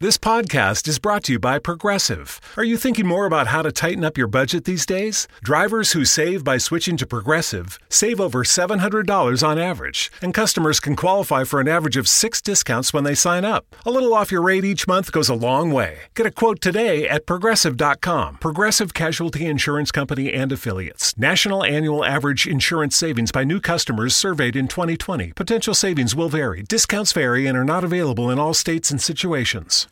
[0.00, 2.40] This podcast is brought to you by Progressive.
[2.56, 5.28] Are you thinking more about how to tighten up your budget these days?
[5.44, 10.96] Drivers who save by switching to Progressive save over $700 on average, and customers can
[10.96, 13.64] qualify for an average of six discounts when they sign up.
[13.86, 15.98] A little off your rate each month goes a long way.
[16.16, 18.38] Get a quote today at progressive.com.
[18.38, 21.16] Progressive Casualty Insurance Company and Affiliates.
[21.16, 25.34] National annual average insurance savings by new customers surveyed in 2020.
[25.34, 29.86] Potential savings will vary, discounts vary, and are not available in all states and situations.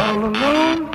[0.00, 0.88] All alone.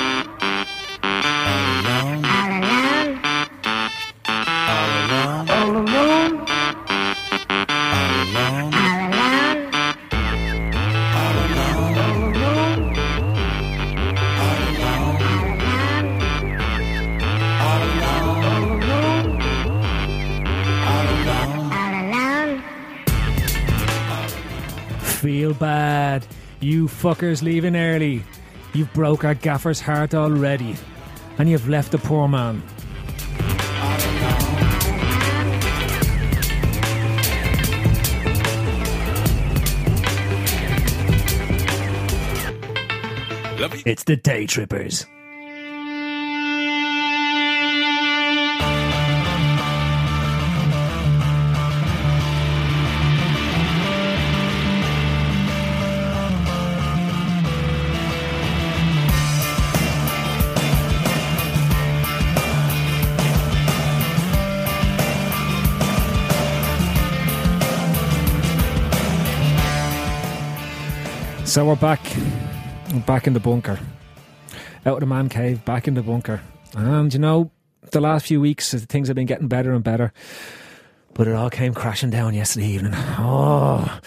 [25.21, 26.27] Feel bad.
[26.63, 28.23] You fuckers leaving early.
[28.73, 30.77] You've broke our gaffer's heart already.
[31.37, 32.63] And you've left the poor man.
[43.85, 45.05] It's the day trippers.
[71.53, 72.01] So we're back.
[73.05, 73.77] Back in the bunker.
[74.87, 76.41] Out of the man cave, back in the bunker.
[76.75, 77.51] And you know,
[77.91, 80.13] the last few weeks things have been getting better and better.
[81.13, 82.93] But it all came crashing down yesterday evening.
[82.95, 83.99] Oh,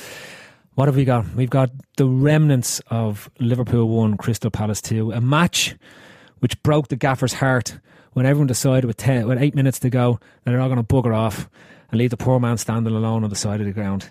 [0.74, 1.36] what have we got?
[1.36, 5.12] We've got the remnants of Liverpool 1, Crystal Palace 2.
[5.12, 5.76] A match
[6.40, 7.78] which broke the gaffer's heart
[8.14, 10.94] when everyone decided with, ten, with eight minutes to go that they're all going to
[10.94, 11.48] bugger off
[11.90, 14.10] and leave the poor man standing alone on the side of the ground.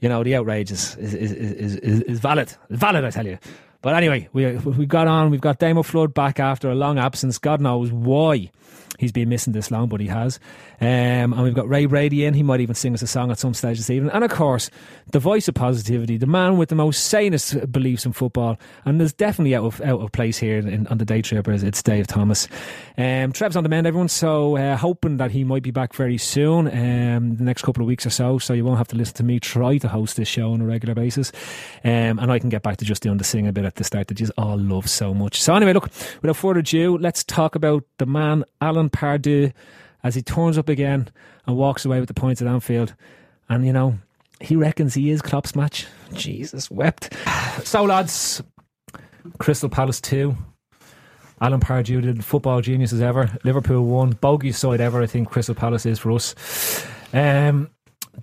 [0.00, 1.32] You know, the outrage is, is, is,
[1.76, 2.52] is, is, valid.
[2.70, 3.38] Valid, I tell you.
[3.82, 5.30] But anyway, we we got on.
[5.30, 7.38] We've got Damo Flood back after a long absence.
[7.38, 8.50] God knows why
[8.98, 10.38] he's been missing this long, but he has.
[10.82, 12.34] Um, and we've got Ray Brady in.
[12.34, 14.10] He might even sing us a song at some stage this evening.
[14.12, 14.68] And of course,
[15.12, 18.58] the voice of positivity, the man with the most sanest beliefs in football.
[18.84, 21.62] And there's definitely out of out of place here in, on the day trippers.
[21.62, 22.48] It's Dave Thomas.
[22.98, 24.08] Um, Trev's on the mend, everyone.
[24.08, 27.86] So uh, hoping that he might be back very soon, um, the next couple of
[27.86, 28.38] weeks or so.
[28.38, 30.66] So you won't have to listen to me try to host this show on a
[30.66, 31.30] regular basis.
[31.84, 33.84] Um, and I can get back to just doing the sing a bit at the
[33.84, 35.40] start that you all love so much.
[35.40, 35.90] So anyway, look,
[36.22, 39.52] without further ado, let's talk about the man Alan Pardew
[40.02, 41.08] as he turns up again
[41.46, 42.94] and walks away with the points at Anfield.
[43.48, 43.98] And you know,
[44.40, 45.86] he reckons he is Klopp's match.
[46.12, 47.14] Jesus wept.
[47.64, 48.42] So lads,
[49.38, 50.34] Crystal Palace two.
[51.40, 53.30] Alan Pardew did football genius as ever.
[53.44, 54.12] Liverpool won.
[54.12, 56.34] Bogey side ever, I think Crystal Palace is for us.
[57.12, 57.68] Um,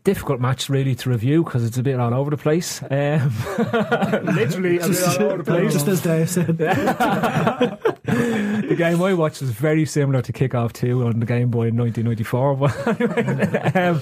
[0.04, 2.82] difficult match really to review because it's a bit all over the place.
[2.84, 3.34] Um,
[4.36, 5.74] literally a bit all over the place.
[5.74, 6.58] Just as Dave said.
[8.80, 12.56] game I watched was very similar to Kickoff 2 on the Game Boy in 1994.
[12.56, 14.02] But um,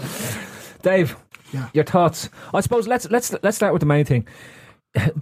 [0.81, 1.17] Dave,
[1.51, 1.67] Yeah.
[1.73, 2.29] your thoughts?
[2.53, 4.25] I suppose let's let's let's start with the main thing.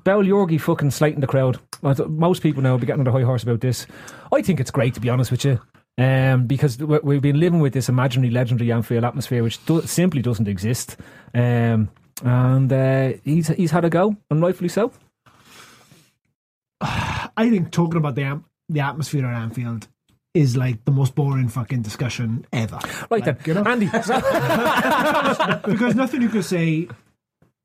[0.04, 1.60] Bell Yorgi fucking slating the crowd.
[1.82, 3.88] Most people now will be getting on the high horse about this.
[4.32, 5.60] I think it's great to be honest with you.
[5.98, 10.22] Um, because we- we've been living with this imaginary, legendary Anfield atmosphere, which do- simply
[10.22, 10.98] doesn't exist.
[11.34, 11.90] Um,
[12.24, 14.92] and uh, he's he's had a go, and rightfully so.
[16.82, 19.88] I think talking about the am- the atmosphere at Anfield
[20.36, 22.78] is like the most boring fucking discussion ever.
[23.10, 23.64] Right Like, then, you know?
[23.64, 23.86] Andy.
[25.72, 26.90] because nothing you could say,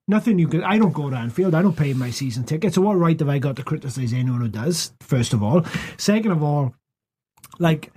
[0.06, 0.62] nothing you could.
[0.62, 1.55] I don't go to Anfield.
[1.55, 2.75] I don't pay my season ticket.
[2.75, 4.93] So what right have I got to criticize anyone who does?
[5.00, 5.64] First of all,
[5.97, 6.75] second of all,
[7.58, 7.93] like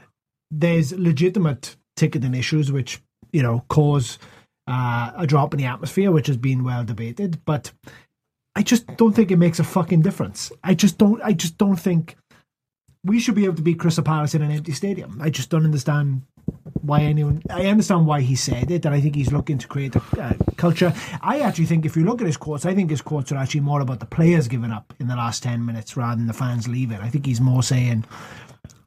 [0.49, 2.99] there's legitimate ticketing issues which
[3.31, 4.17] you know cause
[4.67, 7.71] uh, a drop in the atmosphere, which has been well debated, but.
[8.55, 10.51] I just don't think it makes a fucking difference.
[10.63, 11.19] I just don't.
[11.23, 12.15] I just don't think
[13.03, 15.19] we should be able to beat Crystal Palace in an empty stadium.
[15.21, 16.23] I just don't understand
[16.81, 17.41] why anyone.
[17.49, 20.33] I understand why he said it, and I think he's looking to create a uh,
[20.57, 20.93] culture.
[21.21, 23.61] I actually think if you look at his quotes, I think his quotes are actually
[23.61, 26.67] more about the players giving up in the last ten minutes rather than the fans
[26.67, 26.99] leaving.
[26.99, 28.05] I think he's more saying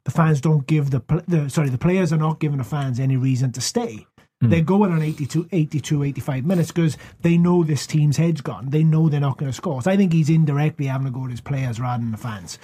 [0.03, 3.17] the fans don't give the, the sorry the players are not giving the fans any
[3.17, 4.05] reason to stay.
[4.39, 8.69] They're going on 82, 82 85 minutes because they know this team's head's gone.
[8.69, 9.81] They know they're not going to score.
[9.81, 12.59] So I think he's indirectly having to go to his players rather than the fans.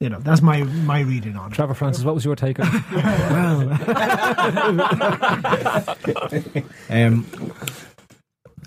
[0.00, 1.54] You know, that's my my reading on it.
[1.54, 2.82] Trevor Francis, what was your take on it?
[6.90, 7.26] Um,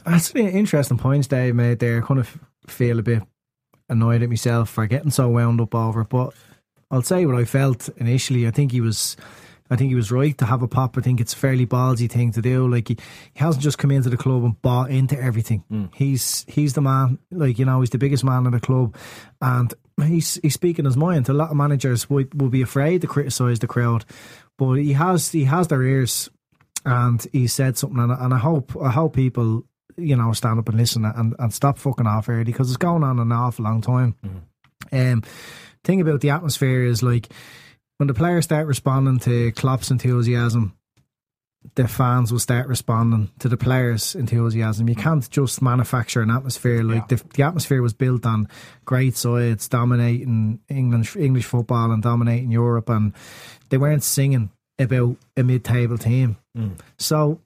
[0.05, 2.01] that's really interesting points Dave made there.
[2.01, 3.23] I kind of feel a bit
[3.89, 6.33] annoyed at myself for getting so wound up over it, but
[6.89, 8.47] I'll say what I felt initially.
[8.47, 9.17] I think he was.
[9.69, 10.97] I think he was right to have a pop.
[10.97, 12.67] I think it's a fairly ballsy thing to do.
[12.67, 12.97] Like he,
[13.33, 15.63] he hasn't just come into the club and bought into everything.
[15.93, 17.19] He's he's the man.
[17.31, 18.95] Like you know, he's the biggest man in the club,
[19.41, 19.73] and
[20.03, 21.27] he's he's speaking his mind.
[21.29, 24.05] A lot of managers would will be afraid to criticise the crowd,
[24.57, 26.29] but he has he has their ears,
[26.85, 27.99] and he said something.
[27.99, 29.63] And, I- and I hope I hope people
[29.97, 33.03] you know stand up and listen and, and stop fucking off early because it's going
[33.03, 34.15] on an awful long time.
[34.91, 35.23] Um,
[35.83, 37.29] thing about the atmosphere is like
[37.97, 40.73] when the players start responding to Klopp's enthusiasm,
[41.75, 44.87] the fans will start responding to the players' enthusiasm.
[44.87, 48.47] You can't just manufacture an atmosphere like the, the atmosphere was built on
[48.85, 53.13] great sides dominating England English football and dominating Europe, and
[53.69, 56.37] they weren't singing about a mid-table team.
[56.97, 57.41] So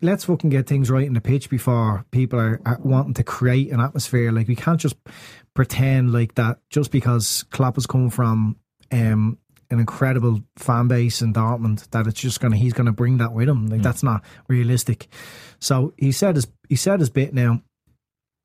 [0.00, 3.70] let's fucking get things right in the pitch before people are, are wanting to create
[3.70, 4.32] an atmosphere.
[4.32, 4.96] Like we can't just
[5.54, 8.56] pretend like that just because Klopp has come from
[8.90, 9.38] um,
[9.72, 13.48] an incredible fan base in Dortmund that it's just gonna he's gonna bring that with
[13.48, 13.66] him.
[13.68, 15.08] Like that's not realistic.
[15.60, 17.62] So he said his he said his bit now,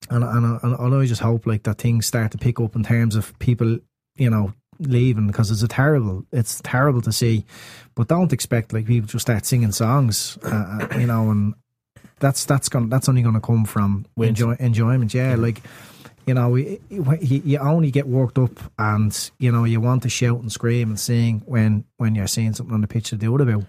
[0.10, 2.84] and and I, and I just hope like that things start to pick up in
[2.84, 3.80] terms of people,
[4.16, 4.54] you know.
[4.80, 7.46] Leaving because it's a terrible, it's terrible to see,
[7.96, 10.50] but don't expect like people just start singing songs, uh,
[10.94, 11.56] uh, you know, and
[12.20, 15.16] that's that's gonna that's only to come from enjoy, enjoyment.
[15.16, 15.64] Yeah, like
[16.28, 20.52] you know, you, only get worked up, and you know you want to shout and
[20.52, 23.64] scream and sing when when you're seeing something on the pitch to do it about.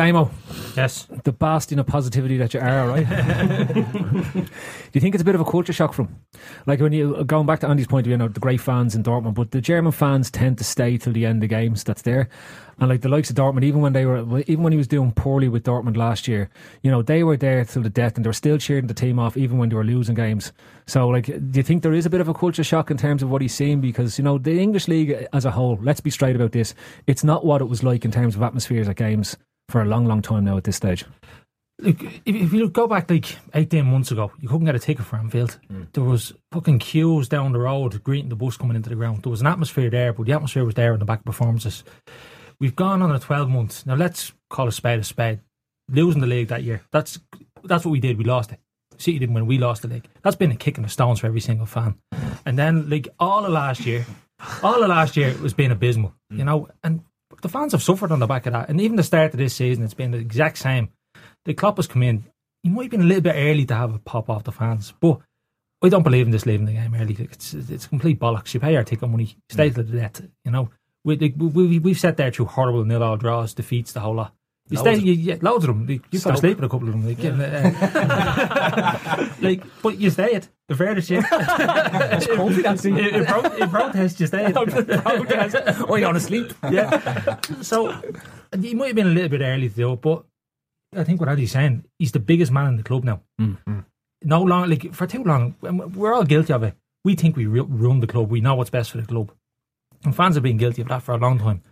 [0.00, 0.30] Damo,
[0.78, 1.06] Yes.
[1.24, 3.06] the bastion of positivity that you are, right?
[4.32, 6.16] Do you think it's a bit of a culture shock from?
[6.64, 9.02] Like when you uh, going back to Andy's point, you know, the great fans in
[9.02, 11.84] Dortmund, but the German fans tend to stay till the end of games.
[11.84, 12.30] That's there,
[12.78, 15.12] and like the likes of Dortmund, even when they were, even when he was doing
[15.12, 16.48] poorly with Dortmund last year,
[16.82, 19.18] you know, they were there till the death, and they were still cheering the team
[19.18, 20.50] off, even when they were losing games.
[20.86, 23.22] So, like, do you think there is a bit of a culture shock in terms
[23.22, 23.82] of what he's seeing?
[23.82, 26.74] Because you know, the English league as a whole, let's be straight about this,
[27.06, 29.36] it's not what it was like in terms of atmospheres at games
[29.70, 31.04] for a long, long time now at this stage.
[31.80, 35.06] Look, if, if you go back like 18 months ago, you couldn't get a ticket
[35.06, 35.58] for Anfield.
[35.68, 35.84] Hmm.
[35.92, 39.22] There was fucking queues down the road greeting the bus coming into the ground.
[39.22, 41.84] There was an atmosphere there, but the atmosphere was there in the back performances.
[42.58, 43.86] We've gone on a 12 months.
[43.86, 45.40] Now let's call a spade a spade.
[45.88, 47.18] Losing the league that year, that's
[47.64, 48.16] that's what we did.
[48.16, 48.60] We lost it.
[48.96, 49.46] City didn't win.
[49.46, 50.06] We lost the league.
[50.22, 51.96] That's been a kick in the stones for every single fan.
[52.46, 54.06] And then like all of last year,
[54.62, 56.14] all of last year was being abysmal.
[56.28, 56.44] You hmm.
[56.44, 57.00] know, and
[57.42, 58.68] the fans have suffered on the back of that.
[58.68, 60.90] And even the start of this season, it's been the exact same.
[61.44, 62.24] The Klopp has come in.
[62.62, 64.92] He might have been a little bit early to have a pop off the fans,
[65.00, 65.20] but
[65.82, 67.16] I don't believe in this leaving the game early.
[67.18, 68.52] It's it's complete bollocks.
[68.52, 69.74] You pay our ticket money, stay mm.
[69.76, 70.20] to the death.
[70.44, 70.70] You know,
[71.04, 74.34] we, we, we, we've sat there through horrible nil all draws, defeats, the whole lot.
[74.70, 75.88] You stay, you, you, loads of them.
[76.12, 77.06] You've got to with a couple of them.
[77.06, 80.48] Like, uh, like, but you stay it.
[80.68, 82.62] The fairest comfy.
[82.62, 84.54] That's in, in, pro- in protest, you stay it.
[84.54, 85.56] protest.
[85.88, 86.52] Oh, you're on to sleep.
[86.70, 87.38] Yeah.
[87.62, 88.00] So
[88.60, 90.24] he might have been a little bit early to do it, but
[90.96, 93.22] I think what Eddie's saying, he's the biggest man in the club now.
[94.22, 96.74] No long, like for too long, we're all guilty of it.
[97.04, 98.30] We think we ru- run the club.
[98.30, 99.32] We know what's best for the club,
[100.04, 101.62] and fans have been guilty of that for a long time.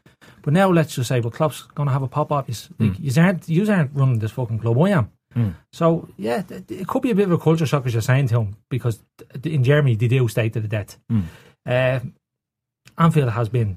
[0.42, 2.48] But now let's just say, well, Klopp's going to have a pop up.
[2.78, 4.78] Like, you aren't, you aren't running this fucking club.
[4.82, 5.10] I am.
[5.72, 8.02] So yeah, th- th- it could be a bit of a culture shock as you're
[8.02, 9.00] saying to him because
[9.44, 10.98] in Germany they do stay to the death.
[11.64, 12.00] Uh,
[12.96, 13.76] Anfield has been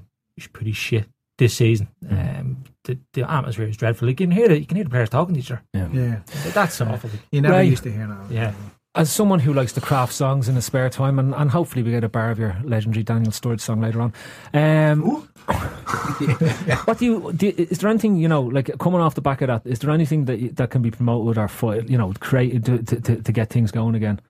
[0.52, 1.06] pretty shit
[1.38, 1.88] this season.
[2.10, 4.08] Um, the, the atmosphere is dreadful.
[4.08, 5.62] You can hear the, you can hear the players talking to each other.
[5.72, 6.20] Yeah,
[6.52, 7.10] That's awful.
[7.30, 7.68] you never Right.
[7.70, 8.30] used to hear that.
[8.34, 8.54] Yeah.
[8.94, 11.92] As someone who likes to craft songs in his spare time, and, and hopefully we
[11.92, 14.12] get a bar of your legendary Daniel Sturridge song later on.
[14.52, 15.28] Um,
[16.84, 19.42] what do you, do you- Is there anything you know, like coming off the back
[19.42, 19.62] of that?
[19.64, 23.22] Is there anything that that can be promoted or fo- you know created to, to,
[23.22, 24.20] to, get things going again?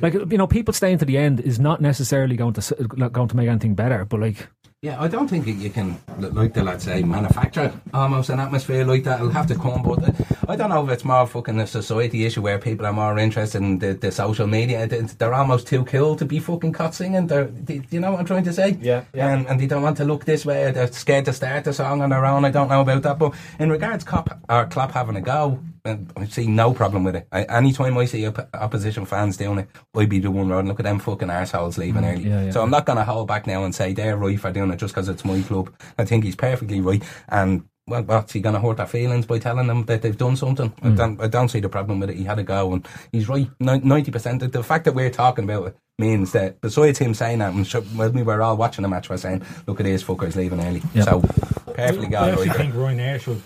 [0.00, 2.74] Like you know, people staying to the end is not necessarily going to
[3.12, 4.48] going to make anything better, but like
[4.84, 9.02] Yeah, I don't think you can, like the lads say, manufacture almost an atmosphere like
[9.04, 9.18] that.
[9.18, 10.12] It'll have to come, but uh,
[10.46, 13.62] I don't know if it's more fucking a society issue where people are more interested
[13.62, 14.86] in the, the social media.
[14.86, 17.26] They- They're almost too cool to be fucking caught singing.
[17.28, 18.76] They're, they, you know what I'm trying to say?
[18.82, 19.32] Yeah, yeah.
[19.32, 20.70] And, and they don't want to look this way.
[20.70, 22.44] They're scared to start the song on their own.
[22.44, 23.18] I don't know about that.
[23.18, 27.14] But in regards Cop or Klopp having a go, uh, I see no problem with
[27.16, 27.28] it.
[27.30, 30.68] I, anytime I see op- opposition fans doing it, I'd be the one running.
[30.68, 32.24] Look at them fucking assholes leaving early.
[32.24, 32.50] Mm, yeah, yeah.
[32.52, 34.76] So I'm not going to hold back now and say they're right for doing it
[34.78, 35.74] just because it's my club.
[35.98, 37.02] I think he's perfectly right.
[37.28, 40.36] And well, what's he going to hurt their feelings by telling them that they've done
[40.36, 40.72] something?
[40.82, 40.96] I, Mm.
[40.96, 42.16] don't, I don't see the problem with it.
[42.16, 43.50] He had a go and he's right.
[43.60, 44.40] Ninety percent.
[44.52, 47.82] The fact that we're talking about it means that besides him saying that, and sure,
[47.82, 50.82] when we were all watching the match, we're saying, "Look at these fuckers leaving early."
[50.94, 51.02] Yeah.
[51.02, 52.56] So perfectly I got actually right.
[52.56, 53.42] think Ryanair should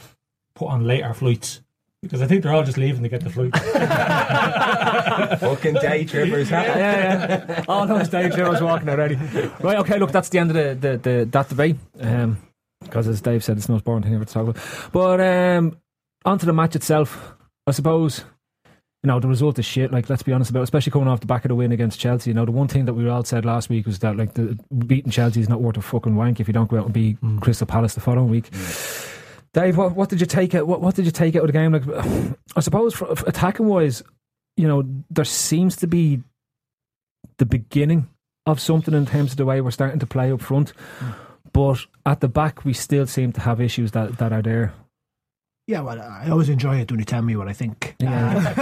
[0.54, 1.62] put on later flights
[2.02, 3.52] because I think they're all just leaving to get the flight.
[5.40, 6.48] Fucking day trippers.
[6.50, 6.56] huh?
[6.64, 7.64] yeah, yeah.
[7.68, 9.16] All those days I was walking already.
[9.60, 11.76] Right, okay, look, that's the end of the, the, the that debate.
[12.00, 12.38] Um,
[12.80, 14.62] because as Dave said, it's the most boring thing ever to talk about.
[14.92, 15.76] But um,
[16.24, 17.34] onto the match itself,
[17.66, 18.24] I suppose.
[19.04, 19.92] You know the result is shit.
[19.92, 22.00] Like let's be honest about, it, especially coming off the back of the win against
[22.00, 22.30] Chelsea.
[22.30, 24.58] You know the one thing that we all said last week was that like the
[24.86, 27.16] beating Chelsea is not worth a fucking wank if you don't go out and beat
[27.40, 28.50] Crystal Palace the following week.
[29.52, 30.66] Dave, what, what did you take out?
[30.66, 31.72] What, what did you take out of the game?
[31.72, 34.02] Like, I suppose for, for attacking wise,
[34.56, 36.22] you know, there seems to be
[37.38, 38.08] the beginning
[38.46, 40.70] of something in terms of the way we're starting to play up front.
[40.98, 41.10] Hmm.
[41.52, 44.74] But at the back, we still seem to have issues that, that are there.
[45.68, 47.94] Yeah, well, I always enjoy it when you tell me what I think.
[47.98, 48.54] Yeah.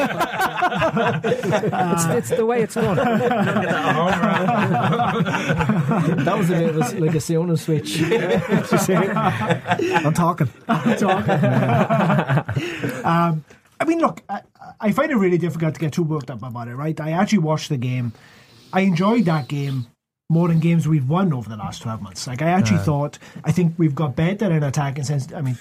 [1.25, 2.97] it's, it's the way it's done.
[6.25, 8.03] that was a bit of a, like a sauna switch.
[10.05, 10.49] I'm talking.
[10.67, 11.37] I'm talking.
[13.05, 13.45] Um,
[13.79, 14.41] I mean, look, I,
[14.81, 17.01] I find it really difficult to get too worked up about it, right?
[17.01, 18.15] I actually watched the game.
[18.73, 19.87] I enjoyed that game
[20.29, 22.27] more than games we've won over the last 12 months.
[22.27, 25.33] Like, I actually thought, I think we've got better in attacking sense.
[25.33, 25.57] I mean,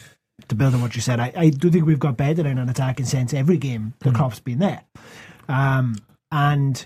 [0.48, 2.70] to build on what you said, I, I do think we've got better in an
[2.70, 4.16] attacking sense every game the hmm.
[4.16, 4.84] Klopp's been there.
[5.48, 5.96] Um,
[6.32, 6.86] and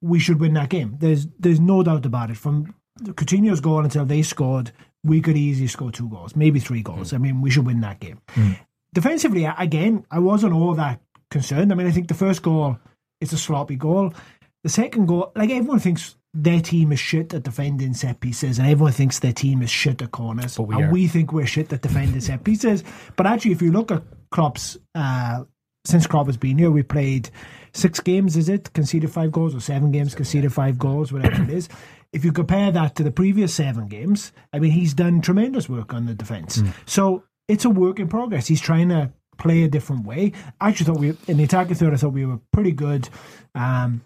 [0.00, 0.96] we should win that game.
[0.98, 2.36] There's there's no doubt about it.
[2.36, 4.72] From Coutinho's goal until they scored,
[5.04, 7.10] we could easily score two goals, maybe three goals.
[7.10, 7.16] Hmm.
[7.16, 8.20] I mean, we should win that game.
[8.30, 8.52] Hmm.
[8.94, 11.72] Defensively, again, I wasn't all that concerned.
[11.72, 12.78] I mean, I think the first goal
[13.20, 14.14] is a sloppy goal.
[14.62, 18.68] The second goal, like everyone thinks their team is shit at defending set pieces, and
[18.68, 20.56] everyone thinks their team is shit at corners.
[20.56, 20.90] But we and are.
[20.90, 22.84] we think we're shit at defending set pieces.
[23.16, 25.44] But actually, if you look at Klopp's, uh,
[25.86, 27.30] since Klopp has been here, we played
[27.72, 28.72] six games, is it?
[28.74, 31.68] Conceded five goals, or seven games, conceded five goals, whatever it is.
[32.12, 35.92] If you compare that to the previous seven games, I mean, he's done tremendous work
[35.92, 36.62] on the defence.
[36.86, 38.46] So it's a work in progress.
[38.46, 40.32] He's trying to play a different way.
[40.60, 43.08] I actually thought we, in the attacking third, I thought we were pretty good.
[43.54, 44.02] Um,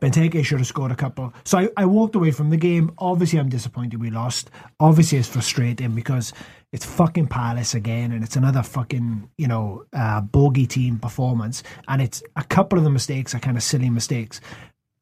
[0.00, 1.32] Benteke should have scored a couple.
[1.44, 2.92] So I, I walked away from the game.
[2.98, 4.50] Obviously, I'm disappointed we lost.
[4.78, 6.32] Obviously, it's frustrating because
[6.72, 12.00] it's fucking Palace again, and it's another fucking you know uh, bogey team performance, and
[12.00, 14.40] it's a couple of the mistakes are kind of silly mistakes.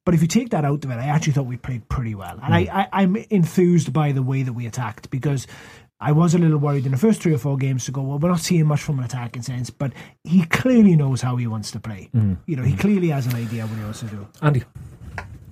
[0.05, 2.39] But if you take that out of it, I actually thought we played pretty well,
[2.41, 5.47] and I, I I'm enthused by the way that we attacked because.
[5.99, 8.19] I was a little worried in the first three or four games to go, well,
[8.19, 11.71] we're not seeing much from an attacking sense, but he clearly knows how he wants
[11.71, 12.09] to play.
[12.45, 14.27] You know, he clearly has an idea what he wants to do.
[14.41, 14.63] Andy,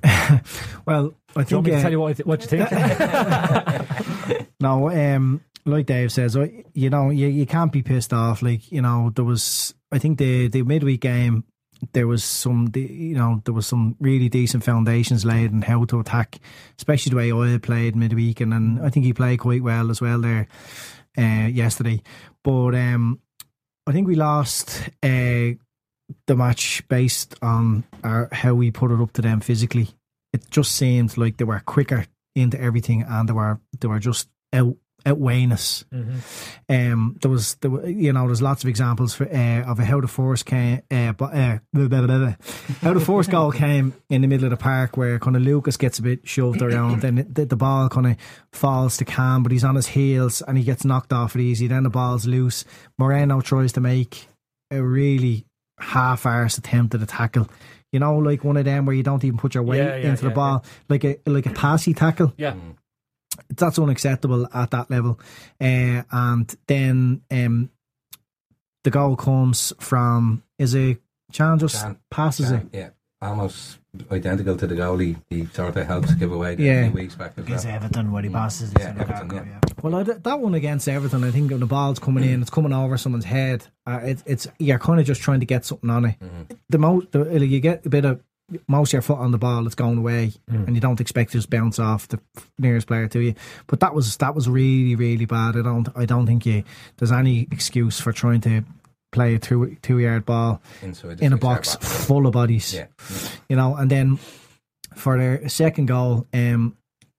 [0.86, 2.42] Well, I do you want think me to uh, tell you what, I th- what
[2.42, 2.70] you think?
[4.60, 6.38] No, um, like Dave says,
[6.74, 8.42] you know, you, you can't be pissed off.
[8.42, 11.44] Like, you know, there was, I think the the midweek game,
[11.94, 16.00] there was some, you know, there was some really decent foundations laid on how to
[16.00, 16.40] attack,
[16.78, 20.02] especially the way Oil played midweek, and then I think he played quite well as
[20.02, 20.48] well there
[21.18, 22.02] uh, yesterday.
[22.44, 23.20] But um,
[23.88, 25.58] I think we lost uh,
[26.28, 29.90] the match based on our, how we put it up to them physically.
[30.34, 34.30] It just seemed like they were quicker into everything, and they were they were just
[34.54, 34.76] out
[35.06, 35.86] outweighing us.
[36.68, 40.02] Um, there was there were, you know there's lots of examples for uh, of how
[40.02, 42.34] the force came, uh, but uh, blah, blah, blah, blah.
[42.82, 45.78] how the force goal came in the middle of the park where kind of Lucas
[45.78, 48.18] gets a bit shoved around, then the, the ball kind of
[48.52, 51.68] falls to Cam, but he's on his heels and he gets knocked off it easy.
[51.68, 52.66] Then the ball's loose.
[52.98, 54.28] Moreno tries to make
[54.72, 55.46] a really
[55.80, 57.48] half-arsed attempt at a tackle.
[57.92, 60.10] You know, like one of them where you don't even put your weight Yeah, yeah,
[60.10, 62.56] into the yeah, ball, like a like a passy tackle yeah.
[63.50, 65.20] That's unacceptable at that level.
[65.60, 67.70] Uh, and then um,
[68.84, 71.00] the goal comes from is it
[71.32, 72.64] Chan just Chan- passes it.
[72.72, 72.90] Yeah,
[73.22, 73.80] almost
[74.12, 76.84] identical to the goal he, he sort of helps give away the Yeah.
[76.84, 77.76] few weeks back as Against well.
[77.76, 79.44] Everton, where he passes it Yeah, Everton, Lukaku, yeah.
[79.46, 79.60] yeah.
[79.82, 82.74] Well, I, that one against Everton, I think when the ball's coming in, it's coming
[82.74, 83.68] over someone's head.
[83.88, 86.16] Uh, it, it's you're kind of just trying to get something on it.
[86.70, 88.22] The most the, you get a bit of
[88.68, 90.68] most of your foot on the ball, it's going away, Mm.
[90.68, 92.20] and you don't expect to just bounce off the
[92.60, 93.34] nearest player to you.
[93.68, 95.58] But that was that was really really bad.
[95.58, 96.64] I don't I don't think you
[96.98, 98.64] there's any excuse for trying to
[99.12, 102.06] play a two two yard ball Inside in a box box.
[102.06, 102.74] full of bodies.
[102.74, 102.88] Yeah.
[103.50, 104.20] You know, and then
[104.96, 106.78] for their second goal, um,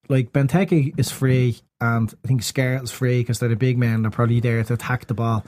[0.08, 4.02] like Benteke is free, and I think Scarlett's free because they're the big men.
[4.02, 5.44] They're probably there to attack the ball.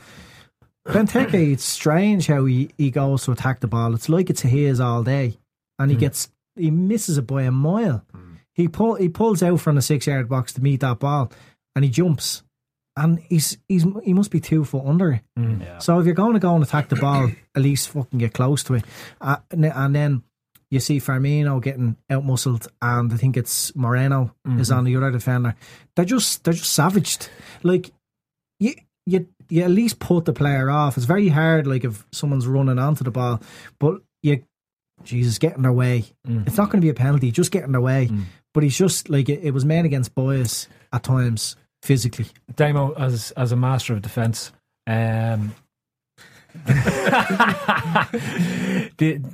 [0.86, 3.94] Benteke, it's strange how he, he goes to attack the ball.
[3.94, 5.36] It's like it's his all day,
[5.78, 6.00] and he hmm.
[6.00, 8.04] gets he misses it by a mile.
[8.12, 8.34] Hmm.
[8.52, 11.30] He pull he pulls out from the six yard box to meet that ball,
[11.74, 12.42] and he jumps,
[12.96, 15.22] and he's he's he must be two foot under it.
[15.36, 15.62] Hmm.
[15.78, 18.62] So if you're going to go and attack the ball, at least fucking get close
[18.64, 18.84] to it.
[19.20, 20.22] Uh, and then- and then
[20.70, 24.78] you see Firmino getting out muscled, and I think it's Moreno is mm-hmm.
[24.78, 25.54] on the other defender.
[25.96, 27.30] They're just they're just savaged.
[27.62, 27.90] Like
[28.60, 28.74] you
[29.06, 30.96] you you at least put the player off.
[30.96, 31.66] It's very hard.
[31.66, 33.40] Like if someone's running onto the ball,
[33.78, 34.44] but you
[35.04, 36.04] Jesus get in their way.
[36.46, 37.30] It's not going to be a penalty.
[37.30, 38.10] Just get in their way.
[38.54, 42.26] But he's just like it, it was men against boys at times physically.
[42.56, 44.52] Damo as as a master of defence.
[44.86, 45.54] Um,
[48.96, 49.24] did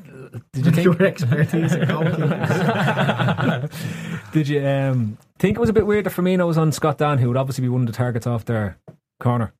[0.52, 1.72] did you think Your expertise
[4.32, 7.18] did you um, think it was a bit weird that Firmino was on Scott Dann,
[7.18, 8.78] who would obviously be one of the targets off their
[9.20, 9.52] corner?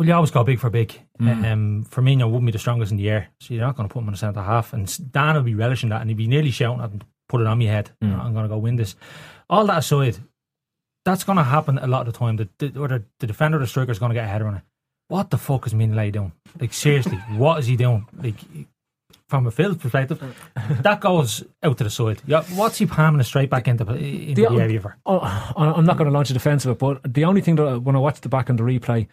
[0.00, 0.98] Well, you always go big for big.
[1.20, 1.52] Mm.
[1.52, 4.00] Um, Firmino wouldn't be the strongest in the air, so you're not going to put
[4.00, 4.72] him in the centre half.
[4.72, 7.46] And Dann will be relishing that, and he'd be nearly shouting at him, "Put it
[7.46, 7.90] on my head!
[8.02, 8.18] Mm.
[8.18, 8.96] I'm going to go win this."
[9.50, 10.16] All that aside,
[11.04, 12.36] that's going to happen a lot of the time.
[12.36, 14.46] The, the, or the, the defender, or the striker, is going to get a header
[14.46, 14.62] on it.
[15.08, 16.32] What the fuck is Mignolet doing?
[16.58, 18.06] Like seriously, what is he doing?
[18.16, 18.36] Like
[19.30, 20.20] from a field perspective,
[20.82, 22.20] that goes out to the side.
[22.26, 24.96] Yeah, what's he palming it straight back into, into the, The- area for?
[25.06, 25.20] Oh,
[25.56, 27.76] I'm not going to launch a defence of it, but the only thing that I-
[27.76, 29.06] when I watch the back on the replay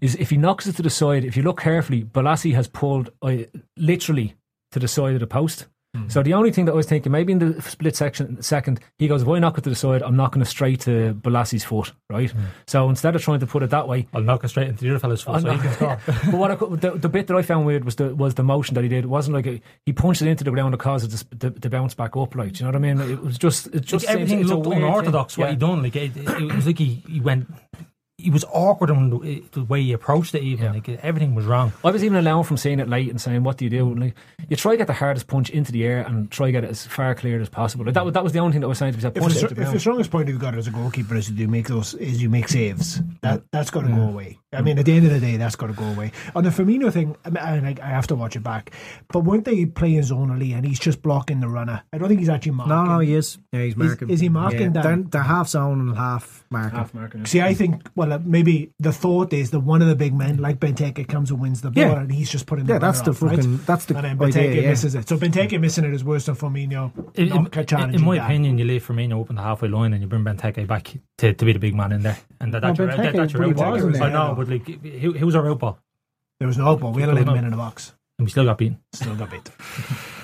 [0.00, 3.10] is if he knocks it to the side, if you look carefully, Bolasie has pulled
[3.22, 3.38] uh,
[3.76, 4.34] literally
[4.72, 5.66] to the side of the post.
[5.96, 6.08] Mm-hmm.
[6.08, 9.08] So the only thing that I was thinking, maybe in the split section second, he
[9.08, 11.92] goes, if I knock it to the side, I'm knocking it straight to Bolasie's foot,
[12.10, 12.32] right?
[12.32, 12.44] Mm.
[12.66, 14.90] So instead of trying to put it that way, I'll knock it straight into the
[14.90, 15.98] other fellow's foot so he can score.
[16.06, 18.74] but what I, the, the bit that I found weird was the was the motion
[18.74, 19.04] that he did.
[19.04, 21.94] It wasn't like a, he punched it into the ground to cause it to, bounce
[21.94, 22.34] back up.
[22.34, 22.58] right?
[22.58, 23.00] you know what I mean?
[23.00, 25.36] It was just it just Like, everything seems, looked unorthodox.
[25.36, 27.48] What he done, like it, it, it was like he, he went,
[28.18, 30.42] he was awkward in the, eh, the way he approached it.
[30.42, 30.72] Even Yeah.
[30.72, 31.72] like everything was wrong.
[31.84, 34.00] I was even allowing from seeing it late and saying, "What do you do?" And
[34.00, 34.14] like,
[34.48, 36.70] you try to get the hardest punch into the air and try to get it
[36.70, 37.84] as far cleared as possible.
[37.84, 39.16] Like, that was that was the only thing that was saying to myself.
[39.16, 41.68] If the, str- if the strongest point you've got as a goalkeeper is you make
[41.68, 44.38] those is you make saves, that that's got to go away.
[44.52, 46.12] I mean, at the end of the day, that's got to go away.
[46.34, 48.70] On the Firmino thing, I, mean, I, I have to watch it back.
[49.08, 51.82] But weren't they playing zonally and he's just blocking the runner?
[51.92, 52.74] I don't think he's actually marking.
[52.74, 53.36] No, no, he is.
[53.52, 54.08] Yeah, he's Is- marking.
[54.08, 54.68] is he marking yeah.
[54.70, 54.82] that?
[54.82, 56.78] They're, they're half zone and half marking.
[56.78, 57.26] Half marking.
[57.26, 60.38] See, I think well, uh, maybe the thought is that one of the big men,
[60.38, 62.00] like Benteke, comes and wins the ball, Yeah.
[62.00, 62.66] and he's just putting.
[62.66, 63.38] Yeah, that's the off, right?
[63.66, 64.68] that's the and then Benteke idea, yeah.
[64.70, 65.08] misses it.
[65.08, 66.92] So Benteke missing it is worse than Firmino.
[67.16, 68.24] In, not in, in my that.
[68.26, 71.32] opinion, you leave Firmino up in the halfway line and you bring Benteke back to,
[71.32, 73.44] to be the big man in there, and that, that's Well, your, that, that's your
[73.44, 74.02] out ball.
[74.02, 75.78] I know, but like, who, who was our out ball?
[76.38, 76.92] there was no ball.
[76.92, 77.94] We had 11 men in the box.
[78.18, 78.78] And we still got beaten.
[78.92, 79.50] Still got beat.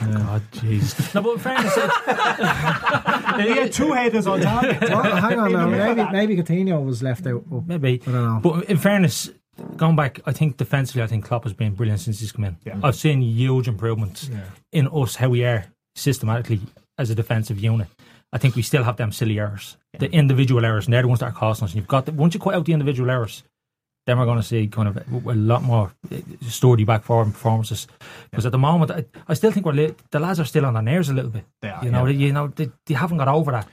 [0.03, 1.15] Uh, God, jeez.
[1.15, 1.81] no, but in fairness, he
[3.61, 4.81] had two headers on target.
[4.91, 5.69] Well, hang on now.
[5.69, 7.45] Maybe Maybe Coutinho was left out.
[7.53, 8.03] Oh, maybe.
[8.05, 8.41] I don't know.
[8.43, 9.31] But in fairness,
[9.77, 12.57] going back, I think defensively, I think Klopp has been brilliant since he's come in.
[12.65, 12.81] Yeah.
[12.83, 14.29] I've seen huge improvements
[14.73, 16.59] in us, how we are systematically
[16.99, 17.87] as a defensive unit.
[18.33, 21.21] I think we still have them silly errors, the individual errors, and they're the ones
[21.21, 21.71] that are costing us.
[21.73, 23.45] And you've got the, once you cut out the individual errors,
[24.07, 26.17] then we're going to see kind of a, lot more uh,
[26.49, 27.87] sturdy back forward performances.
[28.31, 30.75] Because at the moment, I, I still think we're li- the lads are still on
[30.75, 31.45] their nerves a little bit.
[31.61, 32.27] They are, you know, yeah.
[32.27, 33.69] you know, they, they haven't got over that.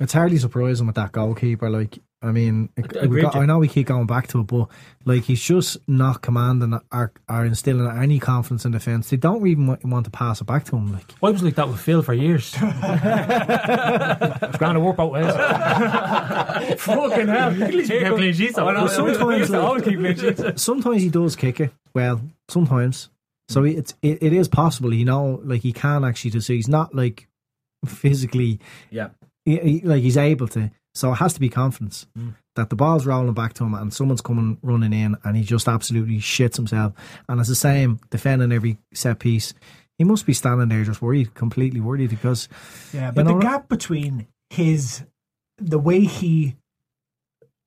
[0.00, 1.70] It's hardly surprising with that goalkeeper.
[1.70, 3.36] Like, I mean, it- got.
[3.36, 4.68] I know we keep going back to it, but
[5.04, 9.10] like, he's just not commanding or, or instilling any confidence in defence.
[9.10, 10.92] They don't even want to pass it back to him.
[10.92, 12.54] Like, I was like that with Phil for years.
[12.58, 12.74] Grand
[14.74, 15.26] to work out ways.
[16.80, 17.62] Fucking hell.
[17.62, 18.68] At least you get clean sheets, though.
[18.68, 20.62] I know, Well, sometimes, we used to like- always keep clean sheets.
[20.62, 21.72] sometimes he does kick it.
[21.94, 23.10] Well, sometimes.
[23.48, 26.40] So it's it, it is possible, you know, like he can actually do.
[26.40, 27.28] So he's not like
[27.86, 29.08] physically, Yeah.
[29.44, 30.70] He, he- like he's able to.
[30.94, 32.34] So it has to be confidence Mm.
[32.54, 35.66] that the ball's rolling back to him and someone's coming running in and he just
[35.68, 36.92] absolutely shits himself.
[37.28, 39.54] And it's the same defending every set piece.
[39.98, 42.48] He must be standing there just worried, completely worried because
[42.92, 45.02] Yeah, You but know the gap between his
[45.58, 46.54] the way he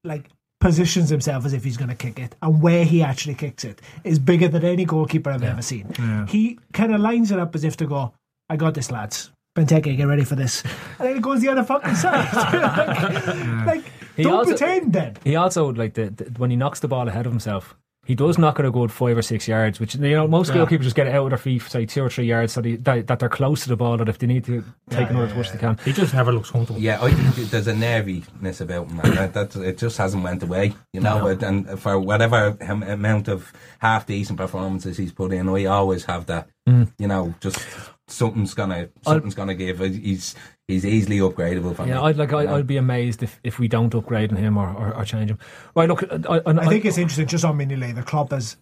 [0.04, 3.63] like positions himself as if he's going to kick it and where he actually kicks
[3.63, 5.94] it is bigger than any goalkeeper I've ever seen.
[6.28, 8.13] He kind of lines it up as if to go,
[8.50, 9.32] "I got this, lads.
[9.58, 10.63] Benteke, get ready for this,"
[11.00, 12.32] and then it goes the other fucking side.
[13.65, 13.84] like, like
[14.15, 15.17] He don't also- pretend then.
[15.24, 17.76] He also like the, the when he knocks the ball ahead of himself.
[18.08, 20.56] he does knock it a good five or six yards, which you know most Yeah.
[20.63, 22.78] goalkeepers just get it out of their feet, say two or three yards, so they,
[22.78, 23.98] that, that they're close to the ball.
[23.98, 25.78] That if they need to take another touch, they can.
[25.84, 26.80] He just never looks comfortable.
[26.80, 28.98] Yeah, I think there's a nerviness about him.
[29.15, 31.20] That, that it just hasn't went away, you know.
[31.22, 36.28] but- And for whatever amount of half decent performances he's put in, I always have
[36.28, 36.91] that, Mm.
[36.98, 37.60] you know, just
[38.08, 39.80] something's gonna something's gonna give.
[39.80, 40.36] He's
[40.67, 42.02] he's easily upgradable for Yeah, me.
[42.02, 42.56] I'd like I, you know.
[42.56, 45.39] I'd be amazed if, if we don't upgrade on him or, or, or change him.
[45.76, 47.96] Right, look, I, I, I think it's interesting just on Mignolet.
[47.96, 48.58] The club has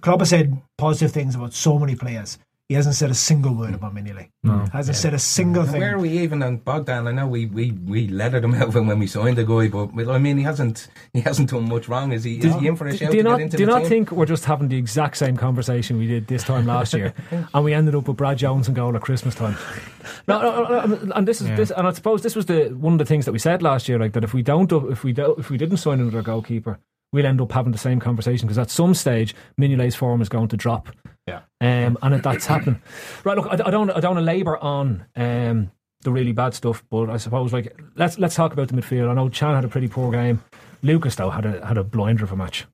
[0.00, 2.38] club has said positive things about so many players.
[2.72, 4.30] He hasn't said a single word about Mignolet.
[4.42, 4.64] No.
[4.72, 5.80] Hasn't said a single And thing.
[5.82, 7.06] Where are we even on Bogdan?
[7.06, 10.10] I know we, we, we lettered him out when we signed the guy, but well,
[10.10, 12.12] I mean he hasn't he hasn't done much wrong.
[12.12, 12.38] Is he?
[12.38, 14.46] Is he in for a shout do you not do you not think we're just
[14.46, 17.12] having the exact same conversation we did this time last year,
[17.52, 19.56] and we ended up with Brad Jones and goal at Christmas time?
[20.26, 22.94] No, no, no, no, and this is this, and I suppose this was the one
[22.94, 25.12] of the things that we said last year, like that if we don't, if we
[25.12, 26.80] don't, if we didn't sign another goalkeeper,
[27.12, 30.48] we'll end up having the same conversation because at some stage Mignolet's form is going
[30.48, 30.88] to drop.
[31.26, 31.40] Yeah.
[31.60, 32.80] um, and it- that's happening.
[33.24, 35.70] Right, look, I, I don't, I don't want to labour on um,
[36.02, 39.08] the really bad stuff, but I suppose like let's let's talk about the midfield.
[39.08, 40.42] I know Chan had a pretty poor game.
[40.82, 42.66] Lucas though had a had a blinder of a match.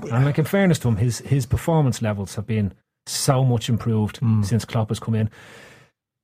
[0.00, 2.74] And like in fairness to him, his his performance levels have been
[3.06, 5.30] so much improved since Klopp has come in.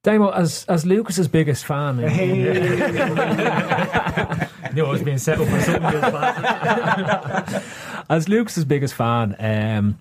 [0.04, 2.08] Damo, as as Lucas's biggest fan, I
[4.74, 5.82] knew I was being set up for something.
[8.10, 9.98] as Lucas's biggest fan, um,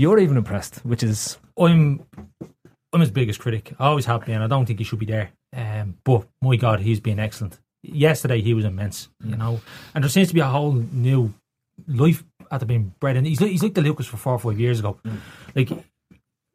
[0.00, 2.06] you're even impressed, which is I'm
[2.92, 3.74] I'm his biggest critic.
[3.78, 4.40] I always have been.
[4.40, 5.30] I don't think he should be there.
[5.54, 7.60] Um, but my God, he's been excellent.
[7.82, 9.60] Yesterday he was immense, you know.
[9.94, 11.34] And there seems to be a whole new
[11.86, 13.26] life after being bred in.
[13.26, 14.98] He's like, he's like the Lucas for four or five years ago.
[15.54, 15.70] Like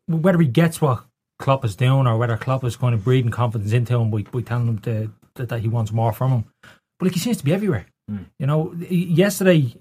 [0.07, 1.03] whether he gets what
[1.39, 4.41] Klopp is doing or whether Klopp is kind of breeding confidence into him by, by
[4.41, 6.45] telling him to, that, that he wants more from him.
[6.99, 7.85] But like he seems to be everywhere.
[8.39, 9.73] You know, yesterday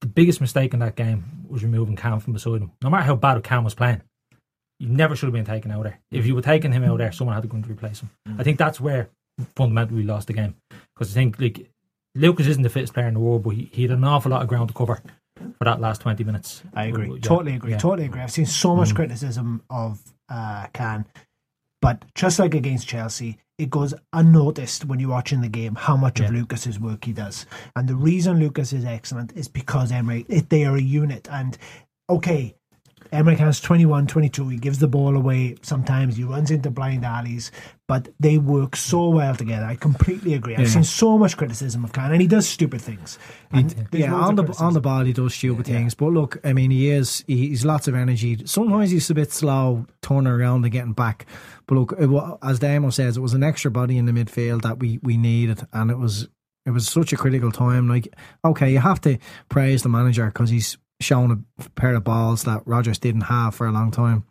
[0.00, 2.72] the biggest mistake in that game was removing Cam from beside him.
[2.82, 4.02] No matter how bad Cam was playing,
[4.78, 5.98] you never should have been taken out there.
[6.10, 8.10] If you were taking him out there, someone had to go and replace him.
[8.38, 9.10] I think that's where
[9.56, 10.54] fundamentally we lost the game
[10.94, 11.68] because I think like
[12.14, 14.42] Lucas isn't the fittest player in the world, but he, he had an awful lot
[14.42, 15.00] of ground to cover
[15.36, 16.62] for that last twenty minutes.
[16.74, 17.08] I agree.
[17.10, 17.18] Yeah.
[17.20, 17.72] Totally agree.
[17.72, 17.78] Yeah.
[17.78, 18.20] Totally agree.
[18.20, 21.06] I've seen so much criticism of uh, Can,
[21.80, 26.20] but just like against Chelsea, it goes unnoticed when you're watching the game how much
[26.20, 26.40] of Yeah.
[26.40, 27.46] Lucas's work he does.
[27.76, 31.28] And the reason Lucas is excellent is because Emre, it, they are a unit.
[31.30, 31.58] And
[32.08, 32.54] okay,
[33.12, 34.48] Emre has 21, 22.
[34.48, 36.16] He gives the ball away sometimes.
[36.16, 37.50] He runs into blind alleys,
[37.86, 39.64] but they work so well together.
[39.64, 40.56] I completely agree.
[40.56, 43.18] I've seen so much criticism of Can, and he does stupid things.
[43.50, 44.66] And yeah, on the criticism.
[44.66, 47.64] on the ball he does stupid things, but look, I mean, he is he, he's
[47.64, 48.42] lots of energy.
[48.44, 51.26] Sometimes he's a bit slow turning around and getting back,
[51.66, 52.10] but look, it,
[52.42, 55.66] as Damo says, it was an extra body in the midfield that we we needed,
[55.72, 56.28] and it was
[56.66, 57.88] it was such a critical time.
[57.88, 59.18] Like, okay, you have to
[59.48, 63.66] praise the manager because he's shown a pair of balls that Rodgers didn't have for
[63.66, 64.24] a long time.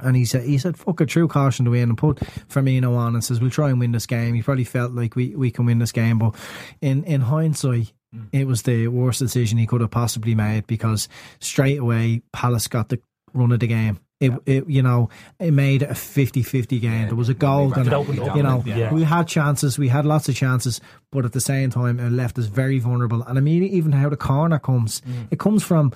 [0.00, 3.14] And he said, he said, fuck it, true caution to win and put Firmino on
[3.14, 4.34] and says, we'll try and win this game.
[4.34, 6.18] He probably felt like we, we can win this game.
[6.18, 6.34] But
[6.82, 8.28] in, in hindsight, mm.
[8.32, 11.08] it was the worst decision he could have possibly made because
[11.40, 13.00] straight away Palace got the
[13.32, 14.00] run of the game.
[14.18, 17.06] It, it you know, it made it a 50-50 game.
[17.06, 17.72] there was a goal.
[17.74, 17.86] And,
[18.36, 18.92] you know, yeah.
[18.92, 19.78] we had chances.
[19.78, 20.80] We had lots of chances.
[21.12, 23.22] But at the same time, it left us very vulnerable.
[23.22, 25.92] And I mean, even how the corner comes, it comes from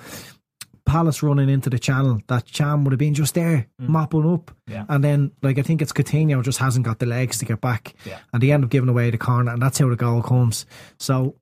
[0.85, 4.51] Palace running into the channel, that Cham would have been just there, mopping up.
[4.67, 4.85] Yeah.
[4.89, 7.93] And then, like, I think it's Coutinho just hasn't got the legs to get back.
[8.03, 8.19] Yeah.
[8.33, 10.65] And they end up giving away the corner, and that's how the goal comes.
[10.99, 11.35] So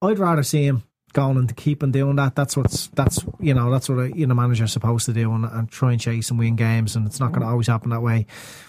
[0.00, 0.84] I'd rather see him
[1.16, 2.36] going and keep on doing that.
[2.36, 5.44] That's what's, that's, you know, that's what a you know, manager's supposed to do and,
[5.44, 6.94] and try and chase and win games.
[6.94, 7.50] And it's not going to mm.
[7.50, 8.26] always happen that way.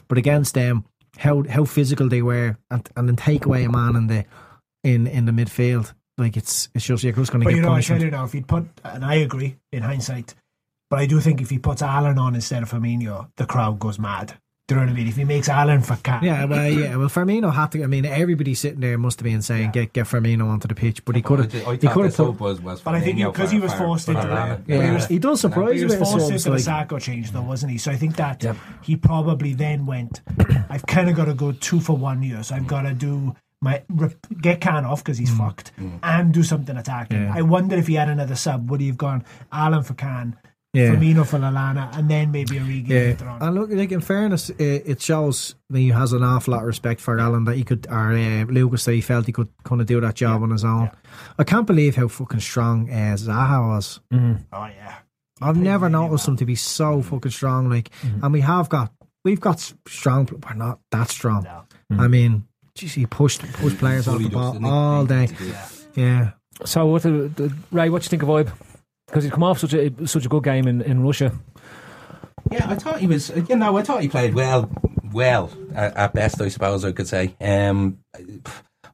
[0.07, 0.85] But against them,
[1.17, 4.25] how how physical they were, and, and then take away a man in the
[4.83, 5.93] in in the midfield.
[6.17, 8.09] Like it's it's just you're just going to But get you know, I tell you
[8.09, 10.33] now, if he'd put, and I agree in hindsight,
[10.89, 13.99] but I do think if he puts Allen on instead of Firmino, the crowd goes
[13.99, 14.33] mad.
[14.67, 15.07] Do you know what I mean?
[15.07, 17.83] If he makes Allen for Cat, Yeah, well, yeah, well, Firmino had to.
[17.83, 21.05] I mean, everybody sitting there must have been saying, "Get get Firmino onto the pitch,"
[21.05, 21.55] but he could have.
[21.67, 22.39] I He thought could have put.
[22.41, 24.59] was, was But I think because he was forced into Lallana.
[24.59, 24.63] it.
[24.67, 27.31] Yeah, He does But surprise he you was forced subs, into the like- Sakho change,
[27.31, 27.77] though, wasn't he?
[27.77, 28.43] So I think that
[28.81, 30.19] he probably then went,
[30.69, 32.43] I've kind of got to go two for one here.
[32.43, 35.37] So I've got to do my rep- get Can off because he's mm.
[35.37, 35.97] fucked mm.
[36.03, 37.21] and do something attacking.
[37.23, 37.33] Yeah.
[37.33, 40.35] I wonder if he had another sub, would he have gone Allen for Can,
[40.77, 40.95] Yeah.
[40.95, 43.41] Firmino for Lallana, and then maybe Origi later Yeah, on?
[43.41, 46.67] and look, like in fairness, it, it shows that he has an awful lot of
[46.67, 49.81] respect for Alan that he could, or uh, Lucas that he felt he could kind
[49.81, 50.91] of do that job on his own.
[51.39, 53.99] I can't believe how fucking strong uh, Zaha was.
[54.13, 54.43] Mm-hmm.
[54.53, 54.95] oh, yeah.
[55.41, 57.09] I've never noticed him to be so mm-hmm.
[57.09, 57.69] fucking strong.
[57.69, 58.23] Like, mm-hmm.
[58.23, 58.91] and we have got,
[59.23, 60.27] we've got s- strong.
[60.31, 61.47] We're not that strong.
[61.89, 64.71] I mean, geez, he pushed pushed players off Fully the ball does, didn't he?
[64.71, 65.29] all day.
[65.41, 65.69] Yeah.
[65.95, 66.31] Yeah.
[66.65, 67.89] So, what the, the, Ray?
[67.89, 68.51] What do you think of Ibe?
[69.07, 71.31] Because he'd come off such a such a good game in, in Russia.
[72.51, 73.31] Yeah, I thought he was.
[73.49, 74.69] You know, I thought he played well,
[75.11, 76.41] well at, at best.
[76.41, 77.35] I suppose I could say.
[77.41, 77.99] Um,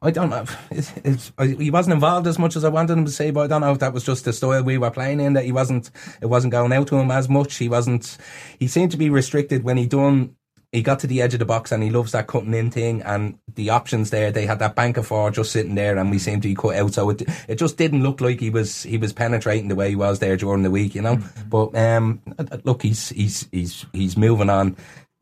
[0.02, 0.44] I don't know.
[0.70, 3.46] It's, it's, he wasn't involved as much as I wanted him to say, but I
[3.46, 5.32] don't know if that was just the style we were playing in.
[5.32, 5.90] That he wasn't.
[6.20, 7.56] It wasn't going out to him as much.
[7.56, 8.18] He wasn't.
[8.58, 10.36] He seemed to be restricted when he done.
[10.74, 13.00] He got to the edge of the box and he loves that cutting in thing
[13.02, 14.32] and the options there.
[14.32, 16.74] They had that bank of four just sitting there and we seemed to be cut
[16.74, 16.94] out.
[16.94, 19.96] So it it just didn't look like he was he was penetrating the way he
[19.96, 21.18] was there during the week, you know.
[21.48, 22.20] But um,
[22.64, 24.76] look, he's he's he's he's moving on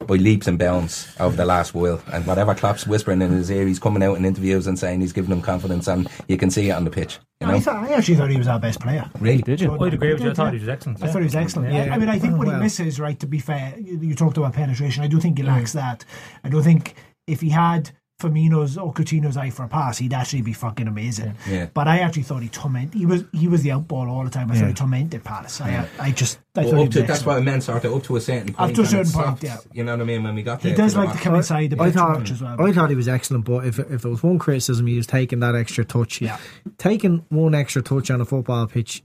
[0.06, 2.02] by leaps and bounds over the last while.
[2.12, 5.12] And whatever Klopp's whispering in his ear, he's coming out in interviews and saying he's
[5.12, 7.18] giving him confidence, and you can see it on the pitch.
[7.40, 9.10] You know, I, thought, I actually thought he was our best player.
[9.18, 9.42] really.
[9.42, 9.72] Did you?
[9.72, 10.30] I'd oh, agree with you.
[10.30, 11.02] I thought he was excellent.
[11.02, 11.72] I thought he was excellent.
[11.72, 11.92] Yeah.
[11.92, 14.52] I mean, I think what he misses, right, to be fair, you, you talked about
[14.52, 15.02] penetration.
[15.02, 15.74] I do think he lacks mm.
[15.74, 16.04] that.
[16.44, 16.94] I don't think
[17.26, 17.90] if he had
[18.22, 21.34] Firmino's or Coutinho's eye for a pass, he'd actually be fucking amazing.
[21.48, 21.66] Yeah.
[21.74, 22.94] But I actually thought he tormented.
[22.94, 24.50] He was he was the outball all the time.
[24.50, 25.60] I thought he tormented Palace.
[25.60, 27.46] I I just I thought Well, he up was to, that's excellent.
[27.46, 28.74] what I sort of up to a certain point.
[28.76, 29.56] to a and certain it point, stopped, yeah.
[29.72, 30.22] You know what I mean?
[30.22, 32.18] When we got there, He does like to come inside the I bit too thought
[32.20, 32.30] mm.
[32.30, 32.62] as well.
[32.66, 35.40] I thought he was excellent, but if if there was one criticism, he was taking
[35.40, 36.20] that extra touch.
[36.20, 36.38] Yeah.
[36.78, 39.02] taking one extra touch on a football pitch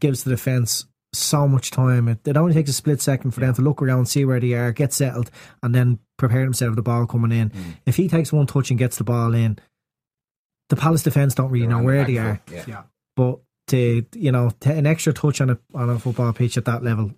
[0.00, 0.86] gives the defence
[1.18, 2.08] so much time.
[2.08, 4.52] It, it only takes a split second for them to look around, see where they
[4.52, 5.30] are, get settled,
[5.62, 7.50] and then prepare themselves for the ball coming in.
[7.50, 7.76] Mm.
[7.86, 9.58] If he takes one touch and gets the ball in,
[10.68, 12.40] the Palace defence don't really They're know on the where they are.
[12.50, 12.64] Yeah.
[12.66, 12.82] yeah.
[13.16, 16.64] But to you know, t- an extra touch on a on a football pitch at
[16.66, 17.12] that level,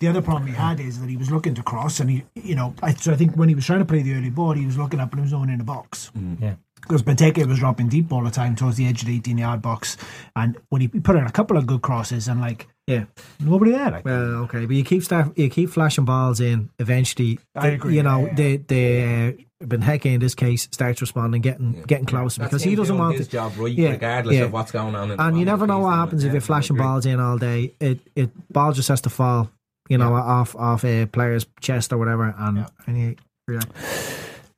[0.00, 2.54] The other problem he had is that he was looking to cross, and he, you
[2.54, 4.66] know, I, so I think when he was trying to play the early ball, he
[4.66, 6.10] was looking up and he was only in the box.
[6.40, 6.54] Yeah.
[6.80, 9.62] Because Benteke was dropping deep all the time towards the edge of the 18 yard
[9.62, 9.96] box.
[10.36, 13.04] And when he put in a couple of good crosses, and like, yeah.
[13.40, 13.90] nobody there.
[13.90, 16.70] Like, Well, okay, but you keep start, you keep flashing balls in.
[16.78, 21.00] Eventually, I the- agree, You know, yeah, the the uh, Benteke in this case starts
[21.00, 23.32] responding, getting getting closer That's because he doesn't doing want his to.
[23.32, 24.42] job right, Yeah, regardless yeah.
[24.44, 25.10] of what's going on.
[25.12, 27.38] In the And you never know what happens if Yeah, you're flashing balls in all
[27.38, 27.74] day.
[27.80, 29.50] It it ball just has to fall,
[29.88, 33.16] you know, off off a player's chest or whatever, and and you,
[33.50, 33.60] yeah.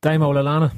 [0.03, 0.73] Damo Lallana.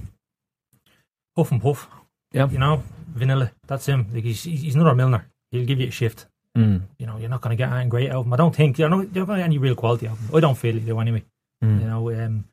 [1.37, 1.89] Puff and puff.
[2.33, 2.49] Yeah.
[2.51, 2.83] You know,
[3.15, 3.53] vanilla.
[3.67, 4.07] That's him.
[4.13, 5.27] Like he's he's he's another Milner.
[5.51, 6.27] He'll give you a shift.
[6.57, 6.83] Mm.
[6.99, 8.33] You know, you're not going to get anything great out of him.
[8.33, 10.21] I don't think you're not, you're not going to get any real quality out of
[10.21, 10.37] him.
[10.37, 11.25] I don't feel you do anyway.
[11.63, 11.81] Mm.
[11.81, 12.45] You know, um,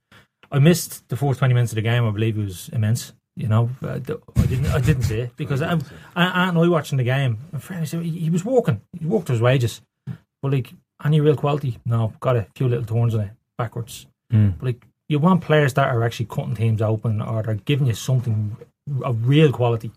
[0.51, 2.05] I missed the first 20 minutes of the game.
[2.05, 3.13] I believe it was immense.
[3.35, 4.67] You know, I d- I didn't.
[4.67, 5.81] I didn't see it because I'm.
[6.15, 7.37] I, and I watching the game.
[7.51, 8.79] In fairness, he, he was walking.
[8.97, 9.81] He walked his wages,
[10.41, 10.71] but like
[11.03, 12.13] any real quality, no.
[12.21, 14.07] Got a few little turns on it backwards.
[14.31, 14.57] Mm.
[14.57, 17.93] But like you want players that are actually cutting teams open or they're giving you
[17.93, 18.55] something
[19.03, 19.91] of real quality.